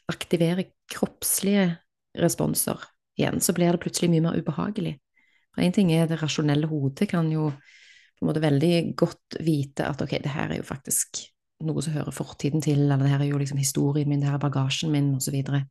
aktiverar 0.06 0.64
kroppsliga 0.94 1.76
responser 2.18 2.78
igen 3.16 3.40
så 3.40 3.52
blir 3.52 3.72
det 3.72 3.78
plötsligt 3.78 4.10
mycket 4.10 4.22
mer 4.22 4.40
obehagligt. 4.40 5.02
For 5.54 5.62
én 5.62 5.72
ting 5.72 5.92
er 5.92 6.06
det 6.06 6.22
rationella 6.22 6.66
hodet 6.66 7.08
kan 7.10 7.30
ju 7.32 7.50
på 7.50 8.24
en 8.24 8.26
måte 8.26 8.40
veldig 8.40 8.96
godt 8.96 9.36
vite 9.40 9.86
at 9.86 10.02
ok, 10.02 10.10
det 10.22 10.28
här 10.28 10.50
är 10.50 10.56
ju 10.56 10.62
faktiskt 10.62 11.28
något 11.60 11.84
som 11.84 11.92
hör 11.92 12.10
fortiden 12.10 12.62
til, 12.62 12.80
eller 12.80 12.96
det 12.96 13.10
här 13.10 13.20
är 13.20 13.24
ju 13.24 13.38
liksom 13.38 13.58
historien 13.58 14.08
min, 14.08 14.20
det 14.20 14.26
här 14.26 14.34
är 14.34 14.38
bagasjen 14.38 14.92
min, 14.92 15.14
och 15.14 15.22
så 15.22 15.30
vidare. 15.30 15.66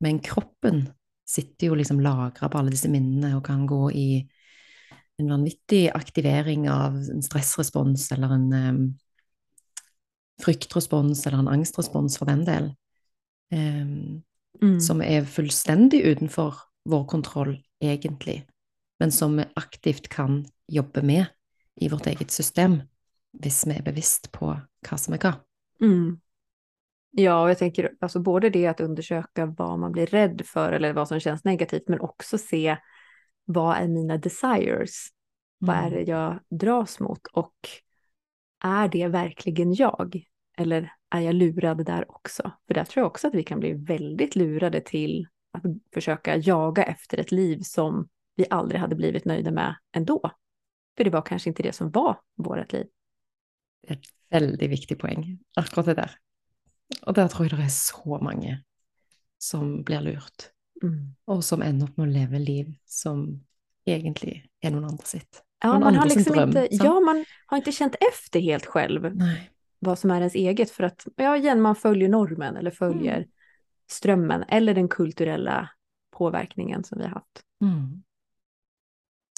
Men 0.00 0.18
kroppen 0.18 0.88
sitter 1.28 1.66
ju 1.66 1.74
liksom 1.74 2.00
lagra 2.00 2.48
på 2.48 2.58
alla 2.58 2.70
dessa 2.70 2.88
minnen 2.88 3.34
och 3.34 3.46
kan 3.46 3.66
gå 3.66 3.92
i 3.92 4.28
en 5.18 5.30
vanvittig 5.30 5.88
aktivering 5.88 6.70
av 6.70 6.96
en 6.96 7.22
stressrespons 7.22 8.12
eller 8.12 8.34
en 8.34 8.52
um, 8.52 8.98
fryktrespons 10.42 11.26
eller 11.26 11.38
en 11.38 11.48
angstrespons 11.48 12.18
för 12.18 12.26
den 12.26 12.44
del. 12.44 12.74
Um, 13.54 14.22
mm. 14.62 14.80
Som 14.80 15.02
är 15.02 15.24
fullständigt 15.24 16.04
utanför 16.04 16.54
vår 16.84 17.04
kontroll 17.04 17.62
egentligen 17.80 18.42
men 18.98 19.12
som 19.12 19.36
vi 19.36 19.44
aktivt 19.54 20.08
kan 20.08 20.46
jobba 20.68 21.02
med 21.02 21.26
i 21.74 21.88
vårt 21.88 22.06
eget 22.06 22.30
system, 22.30 22.82
om 23.32 23.64
vi 23.66 23.76
är 23.76 23.82
bevisst 23.82 24.32
på 24.32 24.60
vad 24.90 25.00
som 25.00 25.14
är 25.14 25.18
vad. 25.18 25.34
Mm. 25.80 26.20
Ja, 27.10 27.42
och 27.42 27.50
jag 27.50 27.58
tänker 27.58 27.92
alltså 28.00 28.20
både 28.20 28.50
det 28.50 28.66
att 28.66 28.80
undersöka 28.80 29.46
vad 29.46 29.78
man 29.78 29.92
blir 29.92 30.06
rädd 30.06 30.42
för 30.44 30.72
eller 30.72 30.92
vad 30.92 31.08
som 31.08 31.20
känns 31.20 31.44
negativt, 31.44 31.88
men 31.88 32.00
också 32.00 32.38
se 32.38 32.76
vad 33.44 33.76
är 33.76 33.88
mina 33.88 34.16
desires? 34.16 35.06
Mm. 35.62 35.66
Vad 35.66 35.76
är 35.76 35.90
det 35.90 36.02
jag 36.02 36.40
dras 36.50 37.00
mot? 37.00 37.26
Och 37.26 37.68
är 38.64 38.88
det 38.88 39.08
verkligen 39.08 39.74
jag? 39.74 40.24
Eller 40.58 40.92
är 41.10 41.20
jag 41.20 41.34
lurad 41.34 41.86
där 41.86 42.10
också? 42.10 42.52
För 42.66 42.74
där 42.74 42.84
tror 42.84 43.00
jag 43.00 43.06
också 43.06 43.28
att 43.28 43.34
vi 43.34 43.42
kan 43.42 43.60
bli 43.60 43.72
väldigt 43.72 44.36
lurade 44.36 44.80
till 44.80 45.26
att 45.52 45.62
försöka 45.94 46.36
jaga 46.36 46.84
efter 46.84 47.18
ett 47.18 47.32
liv 47.32 47.60
som 47.62 48.08
vi 48.36 48.46
aldrig 48.50 48.80
hade 48.80 48.96
blivit 48.96 49.24
nöjda 49.24 49.50
med 49.50 49.76
ändå. 49.92 50.30
För 50.96 51.04
det 51.04 51.10
var 51.10 51.22
kanske 51.22 51.50
inte 51.50 51.62
det 51.62 51.72
som 51.72 51.90
var 51.90 52.20
vårt 52.36 52.72
liv. 52.72 52.86
Det 53.86 53.92
är 53.92 53.96
en 53.96 54.02
väldigt 54.30 54.70
viktig 54.70 54.98
poäng, 54.98 55.38
akkurat 55.56 55.86
det 55.86 55.94
där. 55.94 56.10
Och 57.02 57.14
där 57.14 57.28
tror 57.28 57.48
jag 57.48 57.58
det 57.58 57.64
är 57.64 57.68
så 57.68 58.18
många 58.22 58.62
som 59.38 59.82
blir 59.82 60.00
lurt. 60.00 60.50
Mm. 60.82 61.14
Och 61.24 61.44
som 61.44 61.62
ändå 61.62 61.88
med 61.94 62.08
att 62.08 62.12
leva 62.12 62.38
liv 62.38 62.74
som 62.84 63.44
egentligen 63.84 64.42
är 64.60 64.70
någon 64.70 64.84
annan 64.84 64.98
sitt. 64.98 65.45
Ja, 65.62 65.78
man 65.78 65.94
har 65.94 66.06
liksom 66.06 66.32
dröm, 66.32 66.48
inte, 66.48 66.68
ja, 66.70 67.00
man 67.00 67.24
har 67.46 67.56
inte 67.56 67.72
känt 67.72 67.94
efter 68.12 68.40
helt 68.40 68.66
själv 68.66 69.16
Nej. 69.16 69.50
vad 69.78 69.98
som 69.98 70.10
är 70.10 70.18
ens 70.18 70.34
eget. 70.34 70.70
För 70.70 70.84
att, 70.84 71.06
ja, 71.16 71.36
igen, 71.36 71.60
man 71.60 71.76
följer 71.76 72.08
normen 72.08 72.56
eller 72.56 72.70
följer 72.70 73.16
mm. 73.16 73.28
strömmen 73.90 74.44
eller 74.48 74.74
den 74.74 74.88
kulturella 74.88 75.70
påverkningen 76.10 76.84
som 76.84 76.98
vi 76.98 77.04
har 77.04 77.10
haft. 77.10 77.42
Mm. 77.62 78.02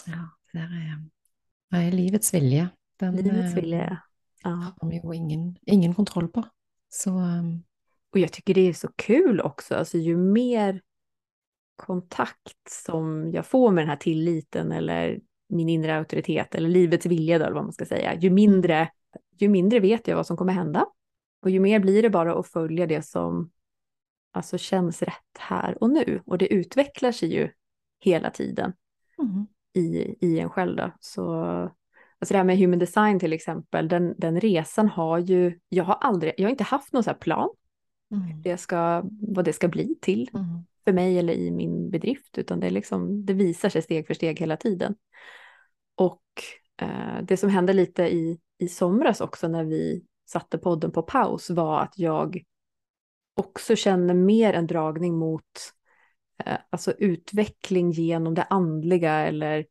Ja, 0.07 0.29
det 0.53 0.59
är, 0.59 1.05
nej, 1.71 1.91
livets 1.91 2.35
vilja. 2.35 2.69
Den, 2.99 3.17
livets 3.17 3.57
vilja, 3.57 4.03
ja. 4.43 4.51
har 4.51 4.87
man 4.87 4.95
ju 4.95 5.15
ingen, 5.15 5.57
ingen 5.67 5.95
kontroll 5.95 6.29
på. 6.29 6.45
Så, 6.89 7.11
um... 7.11 7.63
Och 8.13 8.19
jag 8.19 8.33
tycker 8.33 8.55
det 8.55 8.61
är 8.61 8.73
så 8.73 8.89
kul 8.97 9.41
också, 9.41 9.75
alltså 9.75 9.99
ju 9.99 10.17
mer 10.17 10.81
kontakt 11.77 12.71
som 12.71 13.31
jag 13.33 13.47
får 13.47 13.71
med 13.71 13.83
den 13.83 13.89
här 13.89 13.97
tilliten 13.97 14.73
eller 14.73 15.21
min 15.49 15.69
inre 15.69 15.97
auktoritet 15.99 16.55
eller 16.55 16.69
livets 16.69 17.07
vilja 17.07 17.39
då, 17.39 17.45
eller 17.45 17.55
vad 17.55 17.65
man 17.65 17.73
ska 17.73 17.85
säga, 17.85 18.15
ju 18.15 18.31
mindre, 18.31 18.91
ju 19.39 19.49
mindre 19.49 19.81
vet 19.81 20.09
jag 20.09 20.17
vad 20.17 20.27
som 20.27 20.37
kommer 20.37 20.53
hända. 20.53 20.87
Och 21.43 21.51
ju 21.51 21.61
mer 21.61 21.81
blir 21.81 22.03
det 22.03 22.11
bara 22.11 22.39
att 22.39 22.49
följa 22.49 22.87
det 22.87 23.03
som 23.03 23.51
alltså 24.33 24.59
känns 24.59 25.03
rätt 25.03 25.39
här 25.39 25.83
och 25.83 25.91
nu. 25.91 26.23
Och 26.27 26.39
det 26.39 26.55
utvecklar 26.55 27.13
sig 27.13 27.35
ju 27.35 27.51
hela 28.01 28.31
tiden. 28.31 28.73
Mm 29.19 29.47
i, 29.79 30.17
i 30.21 30.39
en 30.41 30.51
själv. 30.51 30.77
Då. 30.77 30.93
Så, 31.01 31.43
alltså 32.19 32.35
det 32.35 32.37
här 32.37 32.45
med 32.45 32.59
human 32.59 32.79
design 32.79 33.19
till 33.19 33.33
exempel, 33.33 33.89
den, 33.89 34.15
den 34.19 34.41
resan 34.41 34.89
har 34.89 35.19
ju, 35.19 35.59
jag 35.69 35.85
har 35.85 35.95
aldrig, 35.95 36.33
jag 36.37 36.45
har 36.45 36.51
inte 36.51 36.65
haft 36.65 36.93
någon 36.93 37.05
så 37.05 37.11
här 37.11 37.19
plan, 37.19 37.49
mm. 38.11 38.43
det 38.43 38.57
ska, 38.57 39.03
vad 39.21 39.45
det 39.45 39.53
ska 39.53 39.69
bli 39.69 39.95
till 40.01 40.31
mm. 40.35 40.47
för 40.85 40.93
mig 40.93 41.19
eller 41.19 41.33
i 41.33 41.51
min 41.51 41.91
bedrift, 41.91 42.39
utan 42.39 42.61
det, 42.61 42.71
liksom, 42.71 43.27
det 43.27 43.33
visar 43.33 43.69
sig 43.69 43.83
steg 43.83 44.07
för 44.07 44.15
steg 44.15 44.41
hela 44.41 44.57
tiden. 44.57 44.95
Och 45.99 46.23
eh, 46.81 47.23
det 47.23 47.37
som 47.37 47.51
hände 47.51 47.73
lite 47.73 48.03
i, 48.03 48.41
i 48.59 48.69
somras 48.69 49.21
också 49.21 49.49
när 49.49 49.65
vi 49.65 50.05
satte 50.27 50.59
podden 50.59 50.93
på 50.93 51.03
paus 51.03 51.51
var 51.51 51.81
att 51.81 51.99
jag 51.99 52.43
också 53.35 53.77
känner 53.77 54.15
mer 54.15 54.53
en 54.53 54.67
dragning 54.67 55.19
mot 55.19 55.45
eh, 56.45 56.59
alltså 56.71 56.93
utveckling 56.93 57.91
genom 57.91 58.35
det 58.35 58.43
andliga 58.43 59.13
eller 59.13 59.67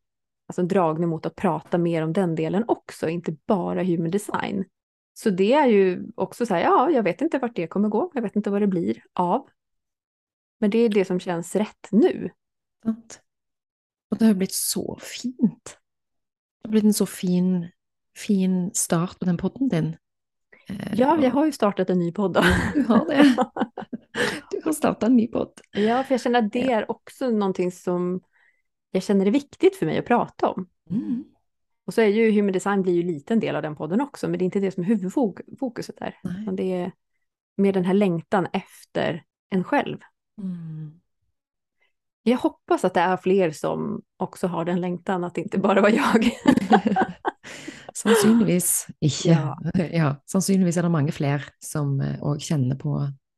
alltså 0.46 0.60
en 0.60 0.68
dragning 0.68 1.08
mot 1.08 1.26
att 1.26 1.36
prata 1.36 1.78
mer 1.78 2.02
om 2.02 2.12
den 2.12 2.34
delen 2.34 2.64
också, 2.68 3.08
inte 3.08 3.36
bara 3.46 3.82
human 3.82 4.10
design. 4.10 4.64
Så 5.14 5.30
det 5.30 5.52
är 5.52 5.66
ju 5.66 6.06
också 6.16 6.46
så 6.46 6.54
här, 6.54 6.62
ja, 6.62 6.90
jag 6.90 7.02
vet 7.02 7.20
inte 7.20 7.38
vart 7.38 7.56
det 7.56 7.66
kommer 7.66 7.88
gå, 7.88 8.10
jag 8.14 8.22
vet 8.22 8.36
inte 8.36 8.50
vad 8.50 8.62
det 8.62 8.66
blir 8.66 9.02
av. 9.12 9.48
Men 10.60 10.70
det 10.70 10.78
är 10.78 10.88
det 10.88 11.04
som 11.04 11.20
känns 11.20 11.56
rätt 11.56 11.88
nu. 11.90 12.30
Och 14.10 14.18
det 14.18 14.24
har 14.24 14.34
blivit 14.34 14.54
så 14.54 14.98
fint. 15.02 15.78
Det 16.68 16.70
blivit 16.70 16.84
en 16.84 16.94
så 16.94 17.06
fin, 17.06 17.68
fin 18.16 18.70
start 18.74 19.18
på 19.18 19.24
den 19.24 19.36
podden 19.36 19.68
din. 19.68 19.96
Ja, 20.92 21.22
jag 21.22 21.30
har 21.30 21.46
ju 21.46 21.52
startat 21.52 21.90
en 21.90 21.98
ny 21.98 22.12
podd 22.12 22.32
då. 22.32 22.42
Du 22.74 22.82
har 22.82 23.06
det. 23.06 23.36
Du 24.50 24.60
har 24.64 24.72
startat 24.72 25.02
en 25.02 25.16
ny 25.16 25.26
podd. 25.26 25.52
Ja, 25.70 26.04
för 26.04 26.14
jag 26.14 26.20
känner 26.20 26.42
att 26.42 26.52
det 26.52 26.70
är 26.70 26.90
också 26.90 27.30
någonting 27.30 27.72
som 27.72 28.20
jag 28.90 29.02
känner 29.02 29.26
är 29.26 29.30
viktigt 29.30 29.76
för 29.76 29.86
mig 29.86 29.98
att 29.98 30.06
prata 30.06 30.48
om. 30.48 30.68
Mm. 30.90 31.24
Och 31.86 31.94
så 31.94 32.00
är 32.00 32.06
ju 32.06 32.30
human 32.30 32.52
design 32.52 32.82
blir 32.82 32.94
ju 32.94 33.02
liten 33.02 33.40
del 33.40 33.56
av 33.56 33.62
den 33.62 33.76
podden 33.76 34.00
också, 34.00 34.28
men 34.28 34.38
det 34.38 34.42
är 34.42 34.46
inte 34.46 34.60
det 34.60 34.70
som 34.70 34.82
är 34.82 34.86
huvudfokuset 34.86 35.96
där. 35.98 36.14
Det 36.52 36.72
är 36.72 36.92
mer 37.56 37.72
den 37.72 37.84
här 37.84 37.94
längtan 37.94 38.46
efter 38.52 39.24
en 39.50 39.64
själv. 39.64 39.98
Mm. 40.38 41.00
Jag 42.28 42.38
hoppas 42.38 42.84
att 42.84 42.94
det 42.94 43.00
är 43.00 43.16
fler 43.16 43.50
som 43.50 44.02
också 44.16 44.46
har 44.46 44.64
den 44.64 44.80
längtan, 44.80 45.24
att 45.24 45.34
det 45.34 45.40
inte 45.40 45.58
bara 45.58 45.80
var 45.80 45.88
jag. 45.88 46.30
Sannsynligvis 47.94 48.86
ikke. 49.00 49.28
Ja. 49.30 49.56
Ja. 49.92 50.10
sannsynligvis 50.26 50.76
er 50.76 50.86
det 50.86 50.90
mange 50.92 51.12
flere 51.12 51.42
som 51.64 51.96
òg 51.98 52.42
kjenner 52.44 52.76
på, 52.78 52.92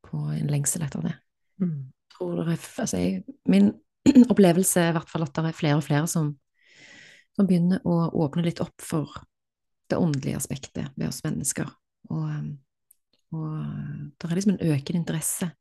på 0.04 0.18
en 0.34 0.50
lengsel 0.50 0.82
etter 0.84 1.06
det. 1.06 1.14
Mm. 1.62 1.92
tror 2.16 2.36
det 2.36 2.56
er, 2.56 2.66
altså 2.82 3.00
jeg, 3.00 3.22
min 3.48 3.70
opplevelse 4.32 4.82
er 4.82 4.92
i 4.92 4.96
hvert 4.98 5.08
fall 5.12 5.24
at 5.24 5.32
det 5.36 5.46
er 5.48 5.56
flere 5.56 5.78
og 5.78 5.86
flere 5.86 6.10
som, 6.10 6.34
som 7.36 7.48
begynner 7.48 7.80
å 7.88 8.10
åpne 8.24 8.44
litt 8.44 8.60
opp 8.60 8.84
for 8.84 9.22
det 9.90 9.98
åndelige 9.98 10.36
aspektet 10.42 10.90
ved 10.96 11.08
oss 11.08 11.22
mennesker. 11.24 11.70
Og, 12.10 12.26
um, 12.26 12.50
og 13.32 13.54
det 14.18 14.28
er 14.28 14.36
liksom 14.36 14.56
en 14.56 14.74
økende 14.74 15.04
interesse. 15.04 15.52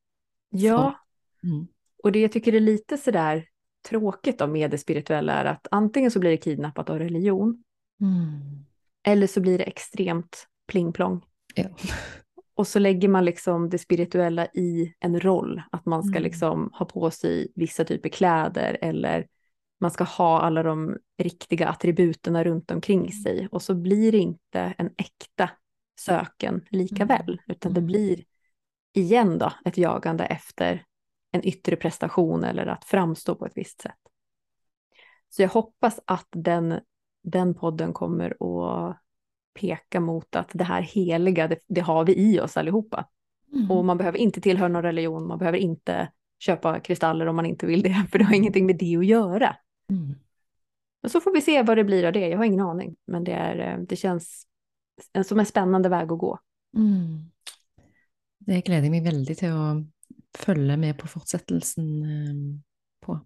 Ja, 0.58 0.96
Mm. 1.40 1.70
Och 2.04 2.12
det 2.12 2.20
jag 2.22 2.32
tycker 2.32 2.54
är 2.56 2.60
lite 2.60 2.98
sådär 2.98 3.46
tråkigt 3.90 4.40
då 4.40 4.48
med 4.48 4.72
det 4.72 4.78
spirituella 4.78 5.34
är 5.34 5.46
att 5.46 5.68
antingen 5.72 6.12
så 6.12 6.20
blir 6.20 6.32
det 6.32 6.38
kidnappat 6.38 6.90
av 6.90 7.00
religion, 7.00 7.64
Mm. 8.02 8.66
eller 9.04 9.28
så 9.28 9.42
blir 9.42 9.58
det 9.58 9.64
extremt 9.64 10.48
pling-plong. 10.72 11.22
Ja. 11.56 11.66
Och 12.56 12.68
så 12.68 12.80
lägger 12.80 13.08
man 13.08 13.26
liksom 13.26 13.70
det 13.70 13.78
spirituella 13.78 14.46
i 14.46 14.94
en 15.00 15.20
roll, 15.20 15.62
att 15.72 15.86
man 15.86 16.04
ska 16.04 16.12
Mm. 16.18 16.24
liksom 16.24 16.70
ha 16.74 16.86
på 16.86 17.12
sig 17.12 17.52
vissa 17.56 17.84
typer 17.86 18.10
kläder 18.10 18.78
eller 18.82 19.28
man 19.82 19.92
ska 19.92 20.04
ha 20.04 20.42
alla 20.42 20.64
de 20.64 20.98
riktiga 21.18 21.68
attributerna 21.68 22.44
runt 22.44 22.72
omkring 22.72 23.12
sig 23.14 23.48
och 23.52 23.62
så 23.62 23.76
blir 23.76 24.12
det 24.12 24.18
inte 24.18 24.74
en 24.78 24.90
äkta 24.98 25.50
söken 26.00 26.62
lika 26.70 27.04
Mm. 27.04 27.08
väl, 27.08 27.42
utan 27.48 27.74
det 27.74 27.80
Mm. 27.80 27.88
blir 27.88 28.24
igen 28.94 29.38
då 29.38 29.52
ett 29.66 29.78
jagande 29.78 30.26
efter 30.26 30.84
en 31.32 31.48
yttre 31.48 31.76
prestation 31.76 32.44
eller 32.44 32.66
att 32.66 32.86
framstå 32.86 33.36
på 33.36 33.46
ett 33.46 33.58
visst 33.58 33.82
sätt. 33.82 34.00
Så 35.30 35.42
jag 35.42 35.50
hoppas 35.50 36.00
att 36.06 36.28
den, 36.32 36.80
den 37.24 37.54
podden 37.54 37.94
kommer 37.94 38.30
att 38.30 38.98
peka 39.60 40.00
mot 40.00 40.36
att 40.36 40.50
det 40.54 40.64
här 40.64 40.82
heliga, 40.82 41.48
det, 41.48 41.60
det 41.68 41.82
har 41.82 42.06
vi 42.06 42.16
i 42.16 42.40
oss 42.40 42.58
allihopa. 42.58 43.10
Mm. 43.54 43.72
Och 43.72 43.86
man 43.86 43.98
behöver 43.98 44.18
inte 44.18 44.42
tillhöra 44.42 44.68
någon 44.68 44.84
religion, 44.84 45.28
man 45.28 45.38
behöver 45.38 45.58
inte 45.58 46.12
köpa 46.40 46.80
kristaller 46.80 47.26
om 47.26 47.36
man 47.36 47.46
inte 47.46 47.66
vill 47.66 47.82
det, 47.82 48.08
för 48.12 48.20
det 48.20 48.26
har 48.26 48.34
ingenting 48.34 48.66
med 48.66 48.78
det 48.78 48.98
att 48.98 49.06
göra. 49.06 49.56
Mm. 49.90 50.16
Men 51.02 51.10
så 51.10 51.22
får 51.22 51.34
vi 51.34 51.42
se 51.42 51.64
vad 51.64 51.78
det 51.78 51.84
blir 51.84 52.06
av 52.06 52.14
det, 52.14 52.28
jag 52.28 52.38
har 52.38 52.46
ingen 52.46 52.60
aning, 52.60 52.96
men 53.08 53.24
det, 53.24 53.34
är, 53.34 53.74
eh, 53.74 53.80
det 53.80 53.96
känns 53.96 54.48
som 55.26 55.40
en 55.40 55.46
spännande 55.46 55.90
väg 55.90 56.12
att 56.12 56.20
gå. 56.20 56.40
Mm. 56.78 57.32
Det 58.40 58.90
meg 58.90 59.04
veldig 59.04 59.36
til 59.38 59.54
å 59.54 59.64
følge 60.38 60.78
med 60.78 60.98
på 61.00 61.10
fortsettelsen 61.10 61.90
eh, 62.06 62.40
på. 63.06 63.18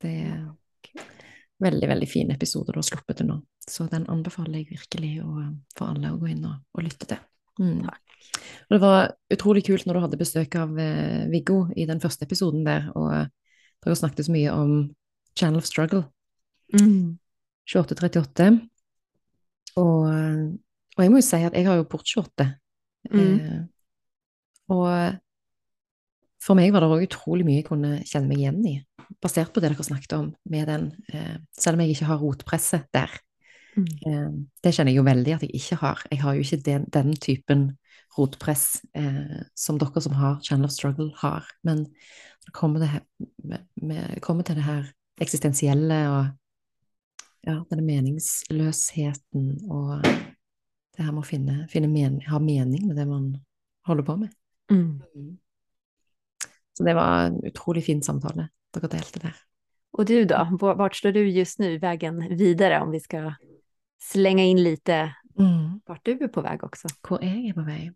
Det 0.00 0.14
er 0.26 0.44
veldig, 1.60 1.88
veldig 1.88 2.08
fine 2.08 2.36
episoder 2.36 2.74
du 2.74 2.80
har 2.80 2.88
sluppet 2.88 3.20
til 3.20 3.30
nå. 3.30 3.40
Så 3.70 3.86
den 3.90 4.06
anbefaler 4.10 4.62
jeg 4.62 4.70
virkelig 4.72 5.12
å, 5.22 5.34
for 5.76 5.92
alle 5.92 6.12
å 6.14 6.20
gå 6.20 6.30
inn 6.32 6.46
og, 6.48 6.62
og 6.74 6.86
lytte 6.86 7.08
til. 7.10 7.20
Mm. 7.60 7.84
Og 7.84 8.72
det 8.74 8.80
var 8.80 9.12
utrolig 9.34 9.64
kult 9.66 9.84
når 9.86 9.96
du 9.96 10.02
hadde 10.06 10.20
besøk 10.20 10.56
av 10.58 10.78
eh, 10.80 11.26
Viggo 11.32 11.66
i 11.76 11.86
den 11.88 12.00
første 12.02 12.26
episoden 12.26 12.64
der, 12.66 12.88
og 12.96 13.10
dere 13.84 13.96
snakket 13.96 14.26
så 14.26 14.34
mye 14.34 14.54
om 14.54 14.72
Channel 15.38 15.60
of 15.60 15.68
Struggle. 15.68 16.04
2838. 16.70 18.50
Og, 19.80 20.06
og 20.96 21.02
jeg 21.04 21.12
må 21.12 21.20
jo 21.20 21.26
si 21.26 21.42
at 21.46 21.56
jeg 21.56 21.66
har 21.68 21.78
jo 21.78 21.88
port 21.90 22.06
28. 22.08 22.46
Mm. 23.10 23.20
Eh, 23.20 23.60
og 24.74 24.88
for 26.40 26.56
meg 26.58 26.72
var 26.72 26.84
det 26.84 26.92
òg 26.92 27.06
utrolig 27.08 27.44
mye 27.46 27.60
jeg 27.60 27.68
kunne 27.68 27.96
kjenne 28.08 28.30
meg 28.30 28.40
igjen 28.40 28.60
i, 28.68 28.76
basert 29.20 29.52
på 29.52 29.62
det 29.62 29.72
dere 29.72 29.86
snakket 29.86 30.16
om 30.16 30.30
med 30.50 30.70
den, 30.70 30.86
eh, 31.12 31.36
selv 31.56 31.76
om 31.76 31.84
jeg 31.84 31.96
ikke 31.96 32.08
har 32.08 32.22
rotpresset 32.22 32.88
der. 32.96 33.12
Mm. 33.76 33.86
Eh, 34.06 34.30
det 34.64 34.72
kjenner 34.74 34.92
jeg 34.92 35.00
jo 35.00 35.06
veldig 35.06 35.36
at 35.36 35.44
jeg 35.46 35.54
ikke 35.60 35.80
har. 35.82 36.02
Jeg 36.10 36.22
har 36.22 36.34
jo 36.34 36.46
ikke 36.46 36.62
den, 36.66 36.86
den 36.92 37.12
typen 37.16 37.66
rotpress 38.18 38.80
eh, 38.96 39.42
som 39.54 39.78
dere 39.78 40.02
som 40.02 40.16
har 40.18 40.40
Channel 40.42 40.66
of 40.66 40.74
Struggle, 40.74 41.10
har. 41.20 41.46
Men 41.62 41.84
når 41.84 42.48
det 42.48 42.56
kommer, 42.56 42.80
det 42.80 42.88
her, 42.88 43.04
med, 43.44 43.66
med, 43.76 44.20
kommer 44.20 44.42
til 44.42 44.58
det 44.58 44.66
her 44.66 44.90
eksistensielle 45.20 46.00
og 46.08 46.26
ja, 47.46 47.60
denne 47.70 47.84
meningsløsheten 47.84 49.52
og 49.70 50.02
det 50.04 51.04
her 51.04 51.12
med 51.12 51.22
å 51.22 51.28
finne, 51.28 51.60
finne 51.72 51.88
men, 51.88 52.18
ha 52.28 52.40
mening 52.42 52.88
med 52.88 52.98
det 52.98 53.06
man 53.08 53.30
holder 53.88 54.06
på 54.08 54.16
med. 54.24 54.34
Mm. 54.72 55.38
Så 56.80 56.84
det 56.86 56.94
var 56.96 57.26
en 57.26 57.34
utrolig 57.44 57.82
fin 57.84 57.98
samtale 58.02 58.46
dere 58.72 58.88
delte 58.88 59.20
der. 59.20 59.34
Och 59.92 60.06
du 60.08 60.24
då, 60.24 60.56
vart 60.60 60.96
står 60.96 61.12
du 61.12 61.28
just 61.28 61.58
nu 61.58 61.78
vägen 61.78 62.36
vidare 62.36 62.80
om 62.80 62.90
vi 62.90 63.00
ska 63.00 63.34
slänga 64.00 64.44
in 64.44 64.62
lite 64.62 65.12
vart 65.86 66.04
du 66.04 66.12
är 66.12 66.28
på 66.28 66.40
väg 66.40 66.64
också? 66.64 66.88
Hvor 67.02 67.22
jeg 67.22 67.48
er 67.48 67.54
på 67.54 67.64
vei? 67.64 67.90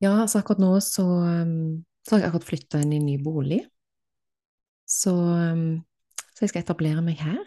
Ja, 0.00 0.20
altså 0.22 0.38
akkurat 0.38 0.60
nå 0.62 0.80
så, 0.80 1.04
um, 1.04 1.84
så 2.06 2.14
har 2.14 2.20
jeg 2.20 2.28
akkurat 2.30 2.48
flytta 2.48 2.80
inn 2.80 2.92
i 2.92 3.00
en 3.00 3.06
ny 3.06 3.16
bolig. 3.20 3.60
Så, 4.88 5.12
um, 5.12 5.82
så 6.32 6.44
jeg 6.44 6.52
skal 6.54 6.64
etablere 6.64 7.04
meg 7.04 7.20
her. 7.20 7.42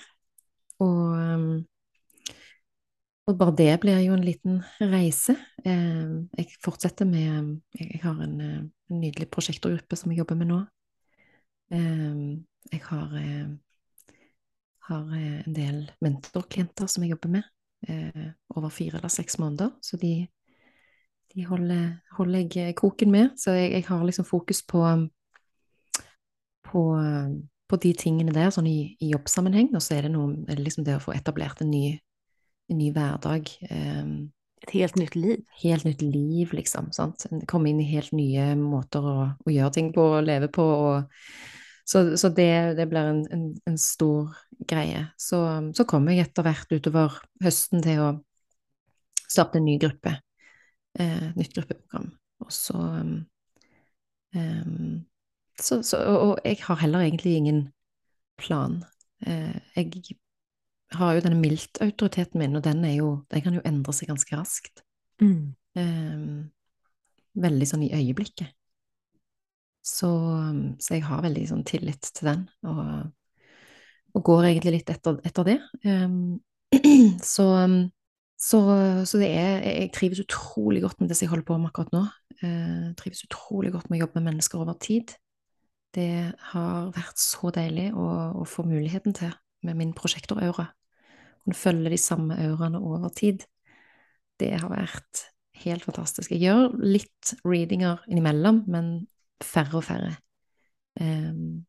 Og, 0.83 1.15
um, 1.17 1.47
og 3.23 3.37
bare 3.39 3.55
det 3.55 3.79
blir 3.79 4.01
jo 4.03 4.15
en 4.17 4.25
liten 4.25 4.57
reise. 4.81 5.37
Eh, 5.63 6.15
jeg 6.37 6.57
fortsetter 6.63 7.07
med 7.07 7.61
Jeg, 7.79 8.01
har 8.03 8.19
en, 8.19 8.41
eh, 8.41 8.63
en 8.91 8.99
nydelig 8.99 9.29
prosjektorgruppe 9.31 9.95
som 9.95 10.11
jeg 10.11 10.19
jobber 10.19 10.35
med 10.35 10.47
nå. 10.47 10.59
Eh, 11.71 12.43
jeg 12.71 12.81
har, 12.83 13.15
har 14.87 15.15
en 15.15 15.55
del 15.55 15.91
mentorklienter 16.01 16.87
som 16.87 17.03
jeg 17.03 17.11
jobber 17.11 17.29
med 17.29 17.43
over 18.55 18.69
fire 18.69 18.97
eller 18.97 19.11
seks 19.11 19.37
måneder. 19.39 19.69
Så 19.81 19.97
de, 19.97 20.27
de 21.35 21.45
holder, 21.45 21.99
holder 22.17 22.47
jeg 22.55 22.75
koken 22.75 23.11
med. 23.11 23.29
Så 23.37 23.51
jeg, 23.51 23.71
jeg 23.71 23.85
har 23.87 24.03
liksom 24.03 24.25
fokus 24.25 24.63
på, 24.63 24.83
på, 26.63 26.83
på 27.67 27.75
de 27.83 27.93
tingene 27.93 28.31
der, 28.31 28.49
sånn 28.49 28.67
i, 28.67 28.95
i 28.99 29.11
jobbsammenheng. 29.11 29.73
Og 29.75 29.83
så 29.83 29.97
er 29.97 30.07
det, 30.07 30.13
noe, 30.15 30.55
liksom 30.55 30.87
det 30.87 30.95
å 30.95 31.03
få 31.03 31.11
etablert 31.15 31.61
en 31.61 31.71
ny, 31.71 31.99
en 32.73 32.79
ny 32.81 32.91
hverdag. 32.95 33.53
Eh, 33.69 34.05
Ett 34.63 34.71
helt 34.71 34.95
nytt 34.95 35.15
liv. 35.15 35.41
helt 35.63 35.83
nytt 35.83 36.01
liv, 36.01 36.53
liksom. 36.53 36.91
Sant? 36.91 37.25
Komme 37.47 37.69
inn 37.69 37.81
i 37.83 37.89
helt 37.89 38.13
nye 38.15 38.53
måter 38.55 39.03
å, 39.03 39.17
å 39.35 39.51
gjøre 39.51 39.73
ting 39.75 39.91
på 39.95 40.05
og 40.17 40.23
leve 40.23 40.47
på. 40.47 40.63
Og, 40.63 41.19
så 41.83 42.05
så 42.17 42.29
det, 42.31 42.75
det 42.79 42.87
blir 42.87 43.09
en, 43.11 43.25
en, 43.35 43.49
en 43.67 43.77
stor 43.77 44.31
greie. 44.69 45.03
Så, 45.19 45.39
så 45.75 45.85
kommer 45.89 46.15
jeg 46.15 46.29
etter 46.29 46.47
hvert 46.47 46.71
utover 46.71 47.19
høsten 47.43 47.83
til 47.83 47.99
å 48.05 48.09
starte 49.27 49.59
en 49.59 49.67
ny 49.67 49.75
gruppe. 49.81 50.15
Eh, 50.99 51.29
et 51.29 51.39
nytt 51.39 51.55
gruppeprogram. 51.57 52.13
Og 52.43 52.51
så, 52.55 52.79
um, 52.79 53.13
um, 54.35 55.03
så, 55.59 55.81
så 55.83 55.99
og, 56.07 56.17
og 56.23 56.47
jeg 56.47 56.63
har 56.63 56.81
heller 56.85 57.03
egentlig 57.03 57.35
ingen 57.35 57.63
plan. 58.39 58.79
Eh, 59.27 59.59
jeg 59.75 60.17
har 60.99 61.15
jo 61.15 61.23
denne 61.25 61.39
mildt-autoriteten 61.39 62.41
min, 62.41 62.57
og 62.57 62.63
den, 62.65 62.83
er 62.87 62.97
jo, 62.97 63.09
den 63.31 63.43
kan 63.45 63.55
jo 63.57 63.63
endre 63.67 63.93
seg 63.95 64.11
ganske 64.11 64.37
raskt. 64.37 64.83
Mm. 65.21 65.53
Ehm, 65.79 66.51
veldig 67.43 67.67
sånn 67.69 67.85
i 67.87 67.93
øyeblikket. 67.95 68.53
Så, 69.83 70.09
så 70.79 70.95
jeg 70.95 71.03
har 71.09 71.23
veldig 71.25 71.43
sånn 71.49 71.65
tillit 71.67 72.07
til 72.15 72.29
den, 72.29 72.45
og, 72.69 73.09
og 74.15 74.23
går 74.29 74.47
egentlig 74.51 74.77
litt 74.77 74.93
etter, 74.93 75.17
etter 75.27 75.49
det. 75.49 75.57
Ehm, 75.83 76.37
så, 77.33 77.47
så, 78.39 78.61
så, 79.05 79.19
det 79.21 79.29
er 79.29 79.65
Jeg 79.67 79.91
trives 79.93 80.23
utrolig 80.23 80.81
godt 80.85 81.01
med 81.01 81.11
det 81.11 81.17
som 81.19 81.27
jeg 81.27 81.33
holder 81.33 81.49
på 81.49 81.59
med 81.59 81.71
akkurat 81.73 81.93
nå. 81.93 82.05
Jeg 82.39 82.53
eh, 82.53 82.87
trives 82.99 83.25
utrolig 83.27 83.73
godt 83.75 83.89
med 83.89 83.99
å 83.99 84.05
jobbe 84.05 84.19
med 84.19 84.31
mennesker 84.31 84.63
over 84.63 84.79
tid. 84.81 85.13
Det 85.93 86.33
har 86.53 86.89
vært 86.95 87.19
så 87.21 87.51
deilig 87.53 87.91
å, 87.93 88.07
å 88.41 88.47
få 88.49 88.65
muligheten 88.65 89.13
til 89.15 89.35
med 89.63 89.77
min 89.79 89.93
prosjektoraura. 89.95 90.71
Kunne 91.43 91.59
følge 91.59 91.91
de 91.93 91.99
samme 91.99 92.37
auraene 92.39 92.79
over 92.79 93.11
tid. 93.15 93.43
Det 94.39 94.53
har 94.59 94.71
vært 94.71 95.25
helt 95.63 95.85
fantastisk. 95.85 96.31
Jeg 96.31 96.43
gjør 96.47 96.77
litt 96.83 97.33
readinger 97.45 98.03
innimellom, 98.09 98.63
men 98.71 98.93
færre 99.43 99.79
og 99.79 99.85
færre. 99.87 100.15
Um, 100.99 101.63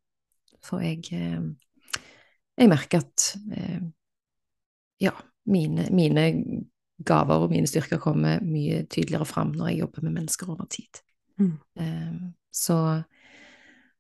for 0.65 0.83
jeg 0.85 1.01
um, 1.17 1.55
Jeg 2.59 2.69
merker 2.69 3.01
at 3.01 3.37
um, 3.57 3.89
ja, 5.01 5.11
mine, 5.47 5.89
mine, 5.91 6.27
gaver 7.05 7.43
og 7.43 7.51
mine 7.51 7.67
styrker 7.67 7.99
kommer 7.99 8.39
mye 8.47 8.85
tydeligere 8.87 9.27
fram 9.27 9.51
når 9.57 9.73
jeg 9.73 9.79
jobber 9.79 10.05
med 10.05 10.13
mennesker 10.13 10.51
over 10.51 10.69
tid. 10.71 11.01
Mm. 11.37 11.59
så 12.53 13.03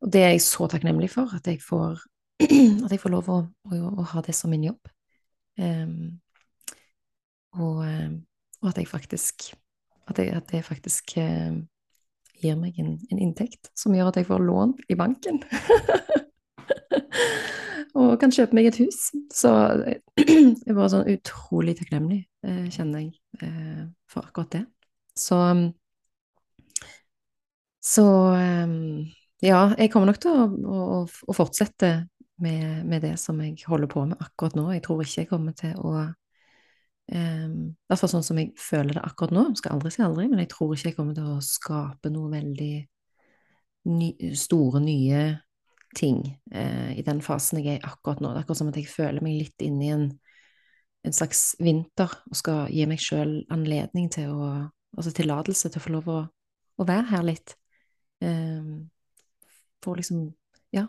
Og 0.00 0.12
det 0.12 0.22
er 0.22 0.28
jeg 0.36 0.42
så 0.44 0.68
takknemlig 0.70 1.10
for, 1.10 1.34
at 1.34 1.46
jeg 1.46 1.58
får, 1.62 1.98
at 2.84 2.92
jeg 2.92 3.00
får 3.00 3.10
lov 3.10 3.28
å, 3.28 3.38
å, 3.72 3.80
å, 3.88 4.02
ha 4.12 4.22
det 4.22 4.34
som 4.36 4.52
min 4.52 4.68
jobb. 4.68 4.92
Ehm, 5.56 6.20
och, 7.52 7.86
ehm, 7.86 8.24
och, 8.60 8.68
att, 8.68 8.76
jag 8.76 8.88
faktiskt, 8.88 9.54
att, 10.04 10.18
jeg, 10.18 10.30
att 10.30 10.48
det 10.48 10.62
faktiskt 10.62 11.16
eh, 11.16 11.52
gir 12.34 12.52
en, 12.52 12.64
en, 13.10 13.18
intäkt 13.18 13.70
som 13.74 13.94
gör 13.94 14.08
att 14.08 14.16
jag 14.16 14.26
får 14.26 14.38
lån 14.38 14.78
i 14.88 14.94
banken. 14.94 15.42
Och 17.94 18.20
kan 18.20 18.32
köpa 18.32 18.54
mig 18.54 18.66
ett 18.66 18.80
hus. 18.80 19.10
Så 19.34 19.48
jag 20.64 20.74
var 20.74 20.88
så 20.88 21.12
otroligt 21.14 21.78
tacknämlig, 21.78 22.28
eh, 22.46 22.70
kände 22.70 22.98
eh, 23.02 23.10
för 24.10 24.20
jeg, 24.20 24.24
eh, 24.24 24.28
akkurat 24.28 24.50
det. 24.50 24.64
Så 25.14 25.36
ehm, 25.36 25.72
Så 27.80 28.36
ja, 29.40 29.74
jag 29.78 29.92
kommer 29.92 30.06
nog 30.06 30.14
att 30.14 30.26
å, 30.26 30.44
å, 30.66 31.08
å 31.26 31.32
fortsette 31.36 32.08
med, 32.42 32.84
med, 32.86 33.02
det 33.02 33.14
som 33.22 33.40
jeg 33.42 33.58
holder 33.66 33.90
på 33.90 34.04
med 34.10 34.20
akkurat 34.22 34.56
nå. 34.58 34.68
Jeg 34.74 34.82
tror 34.82 35.02
ikke 35.02 35.20
jeg 35.22 35.30
kommer 35.30 35.56
til 35.58 35.74
å 35.80 35.94
Um, 37.04 37.18
ehm, 37.18 37.56
I 37.84 37.90
hvert 37.90 38.00
fall 38.00 38.08
sånn 38.14 38.24
som 38.24 38.38
jeg 38.40 38.54
føler 38.56 38.96
det 38.96 39.02
akkurat 39.04 39.34
nå. 39.36 39.42
Skal 39.58 39.74
aldri 39.74 39.90
si 39.92 40.00
aldri, 40.00 40.24
men 40.30 40.40
jeg 40.40 40.48
tror 40.54 40.70
ikke 40.72 40.88
jeg 40.88 40.96
kommer 40.96 41.16
til 41.16 41.26
å 41.34 41.40
skape 41.44 42.08
noe 42.08 42.30
veldig 42.32 42.70
ny, 43.92 44.08
store, 44.40 44.80
nye 44.80 45.24
ting 45.94 46.22
uh, 46.54 46.90
i 46.96 47.04
den 47.04 47.20
fasen 47.22 47.60
jeg 47.60 47.74
er 47.74 47.82
i 47.82 47.90
akkurat 47.90 48.22
nå. 48.24 48.30
Det 48.32 48.40
er 48.40 48.46
akkurat 48.46 48.62
som 48.62 48.70
at 48.72 48.78
jeg 48.80 48.88
føler 48.88 49.20
meg 49.24 49.36
litt 49.42 49.66
inne 49.66 49.84
i 49.84 49.92
en, 49.92 50.06
en 51.04 51.14
slags 51.14 51.42
vinter 51.60 52.16
og 52.30 52.40
skal 52.40 52.72
gi 52.72 52.88
meg 52.88 53.04
sjøl 53.04 53.36
anledning 53.52 54.08
til 54.14 54.32
å 54.32 54.48
Altså 54.94 55.10
tillatelse 55.10 55.72
til 55.74 55.80
å 55.80 55.82
få 55.82 55.90
lov 55.90 56.04
å, 56.06 56.16
å 56.78 56.84
være 56.86 57.08
her 57.08 57.24
litt. 57.26 57.56
Um, 58.22 58.28
ehm, 58.28 58.76
for 59.82 59.98
liksom, 59.98 60.28
ja, 60.70 60.84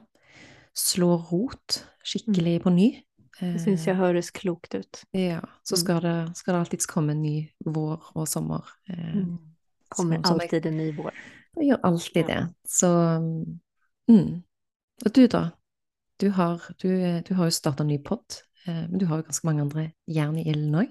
slå 0.77 1.17
rot 1.17 1.85
skikkelig 2.03 2.51
mm. 2.51 2.63
på 2.63 2.69
ny. 2.69 3.01
Det 3.39 3.59
syns 3.59 3.87
jag 3.87 3.95
hörs 3.95 4.31
klokt 4.31 4.75
ut. 4.75 5.03
Ja, 5.11 5.41
så 5.63 5.77
ska, 5.77 5.91
mm. 5.91 6.03
det, 6.03 6.35
ska 6.35 6.51
det 6.51 6.59
alltid 6.59 6.85
komma 6.87 7.11
en 7.11 7.21
ny 7.21 7.49
vår 7.65 8.03
och 8.13 8.29
sommar. 8.29 8.65
Eh, 8.89 9.15
mm. 9.15 9.37
Kommer 9.89 10.23
som, 10.23 10.33
alltid 10.33 10.63
som 10.63 10.71
en 10.71 10.77
ny 10.77 10.91
vår. 10.91 11.13
Det 11.53 11.65
gör 11.65 11.79
alltid 11.83 12.25
det. 12.25 12.47
Så, 12.67 12.87
mm. 14.07 14.41
Och 15.05 15.11
du 15.13 15.27
då? 15.27 15.49
Du 16.17 16.29
har, 16.29 16.61
du, 16.77 17.21
du 17.21 17.33
har 17.33 17.45
ju 17.45 17.51
startat 17.51 17.79
en 17.79 17.87
ny 17.87 17.99
podd, 17.99 18.25
eh, 18.65 18.73
men 18.73 18.97
du 18.97 19.05
har 19.05 19.17
ju 19.17 19.23
ganska 19.23 19.47
många 19.47 19.61
andra 19.61 19.89
järn 20.07 20.37
i 20.37 20.49
Illinois. 20.49 20.89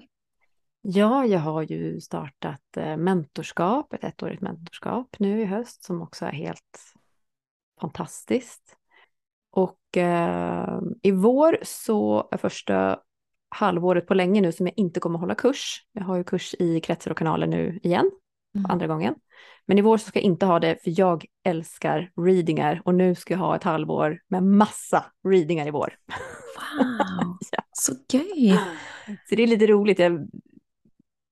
Ja, 0.81 1.25
jag 1.25 1.39
har 1.39 1.61
ju 1.61 2.01
startat 2.01 2.77
eh, 2.77 2.97
mentorskap, 2.97 3.93
ett 3.93 4.03
ettårigt 4.03 4.41
mentorskap 4.41 5.15
nu 5.19 5.41
i 5.41 5.45
höst 5.45 5.83
som 5.83 6.01
också 6.01 6.25
är 6.25 6.31
helt 6.31 6.93
fantastiskt. 7.81 8.77
Och 9.55 9.97
eh, 9.97 10.79
i 11.01 11.11
vår 11.11 11.57
så 11.61 12.27
är 12.31 12.37
första 12.37 12.99
halvåret 13.49 14.07
på 14.07 14.13
länge 14.13 14.41
nu 14.41 14.51
som 14.51 14.67
jag 14.67 14.73
inte 14.77 14.99
kommer 14.99 15.19
hålla 15.19 15.35
kurs. 15.35 15.85
Jag 15.91 16.03
har 16.03 16.17
ju 16.17 16.23
kurs 16.23 16.55
i 16.59 16.79
kretsar 16.79 17.11
och 17.11 17.17
kanaler 17.17 17.47
nu 17.47 17.79
igen, 17.83 18.11
mm. 18.55 18.71
andra 18.71 18.87
gången. 18.87 19.15
Men 19.65 19.77
i 19.77 19.81
vår 19.81 19.97
så 19.97 20.07
ska 20.07 20.19
jag 20.19 20.25
inte 20.25 20.45
ha 20.45 20.59
det 20.59 20.83
för 20.83 20.99
jag 20.99 21.25
älskar 21.43 22.11
readingar 22.15 22.81
och 22.85 22.95
nu 22.95 23.15
ska 23.15 23.33
jag 23.33 23.39
ha 23.39 23.55
ett 23.55 23.63
halvår 23.63 24.19
med 24.27 24.43
massa 24.43 25.05
readingar 25.27 25.67
i 25.67 25.71
vår. 25.71 25.93
Wow, 26.77 27.37
ja. 27.51 27.63
så 27.71 27.93
kul! 28.11 28.57
Så 29.29 29.35
det 29.35 29.43
är 29.43 29.47
lite 29.47 29.67
roligt. 29.67 29.99
Jag 29.99 30.27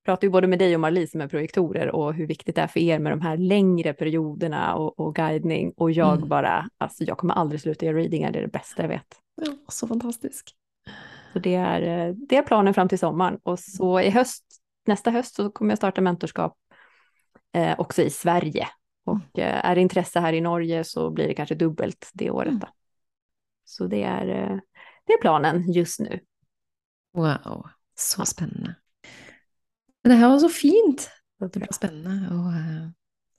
pratar 0.06 0.28
ju 0.28 0.32
både 0.32 0.48
med 0.48 0.60
dig 0.60 0.76
och 0.76 0.82
Marlie 0.82 1.08
som 1.08 1.22
är 1.22 1.28
projektorer 1.28 1.96
och 1.96 2.14
hur 2.14 2.28
viktigt 2.28 2.56
det 2.56 2.62
är 2.62 2.68
för 2.68 2.80
er 2.80 3.00
med 3.00 3.12
de 3.12 3.22
här 3.22 3.38
längre 3.38 3.94
perioderna 3.94 4.76
och, 4.76 5.00
och 5.00 5.16
guidning. 5.16 5.74
Och 5.78 5.92
jag 5.92 6.18
mm. 6.18 6.30
bara, 6.30 6.70
alltså 6.78 7.04
jag 7.04 7.18
kommer 7.18 7.34
aldrig 7.34 7.62
sluta 7.62 7.86
göra 7.86 7.98
readingar, 7.98 8.32
det 8.32 8.40
är 8.40 8.44
det 8.44 8.48
bästa 8.52 8.82
jag 8.82 8.90
vet. 8.90 9.20
Ja, 9.36 9.54
så 9.68 9.88
fantastiskt. 9.88 10.52
Så 11.34 11.40
det 11.40 11.56
är, 11.56 12.08
eh, 12.08 12.16
det 12.16 12.38
är 12.38 12.44
planen 12.44 12.74
fram 12.74 12.90
till 12.90 13.00
sommaren. 13.00 13.40
Och 13.44 13.60
så 13.60 14.00
i 14.00 14.10
höst, 14.10 14.44
nästa 14.88 15.12
höst 15.12 15.36
så 15.36 15.52
kommer 15.52 15.72
jag 15.72 15.78
starta 15.78 16.02
mentorskap 16.02 16.58
eh, 17.54 17.80
också 17.80 18.02
i 18.02 18.10
Sverige. 18.10 18.68
Och 19.06 19.40
mm. 19.40 19.50
eh, 19.50 19.66
är 19.66 19.76
det 19.76 19.82
intresse 19.82 20.20
här 20.20 20.34
i 20.34 20.42
Norge 20.42 20.84
så 20.84 21.10
blir 21.10 21.28
det 21.28 21.34
kanske 21.34 21.56
dubbelt 21.56 22.10
det 22.14 22.32
året. 22.32 22.50
Mm. 22.50 22.68
Så 23.66 23.88
det 23.88 24.04
är, 24.04 24.28
eh, 24.28 24.60
det 25.06 25.14
är 25.14 25.22
planen 25.22 25.72
just 25.72 26.00
nu. 26.00 26.20
Wow, 27.14 27.68
så 27.96 28.26
spännande. 28.26 28.76
Men 30.04 30.12
det 30.12 30.20
her 30.20 30.30
var 30.30 30.40
så 30.40 30.50
fint. 30.50 31.10
Det 31.40 31.60
blir 31.60 31.76
spennende 31.76 32.32
å 32.32 32.52
uh, 32.52 32.88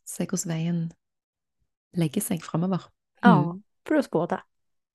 se 0.09 0.27
hvordan 0.29 0.53
veien 0.53 0.81
legger 1.97 2.25
seg 2.25 2.45
framover. 2.45 2.83
Mm. 3.25 3.31
Ja, 3.31 3.59
för 3.89 3.95
oss 4.01 4.11
båda. 4.11 4.41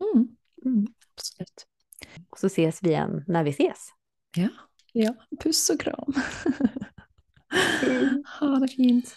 Mm. 0.02 0.28
Mm, 0.66 0.88
absolut. 1.16 1.66
Och 2.30 2.40
så 2.40 2.48
ses 2.48 2.84
vi 2.84 2.90
igen 2.90 3.24
när 3.28 3.44
vi 3.44 3.50
ses. 3.50 3.90
Ja, 4.36 4.50
ja. 4.94 5.14
puss 5.44 5.70
och 5.70 5.80
kram. 5.80 6.14
ha 8.40 8.60
det 8.60 8.68
fint. 8.68 9.16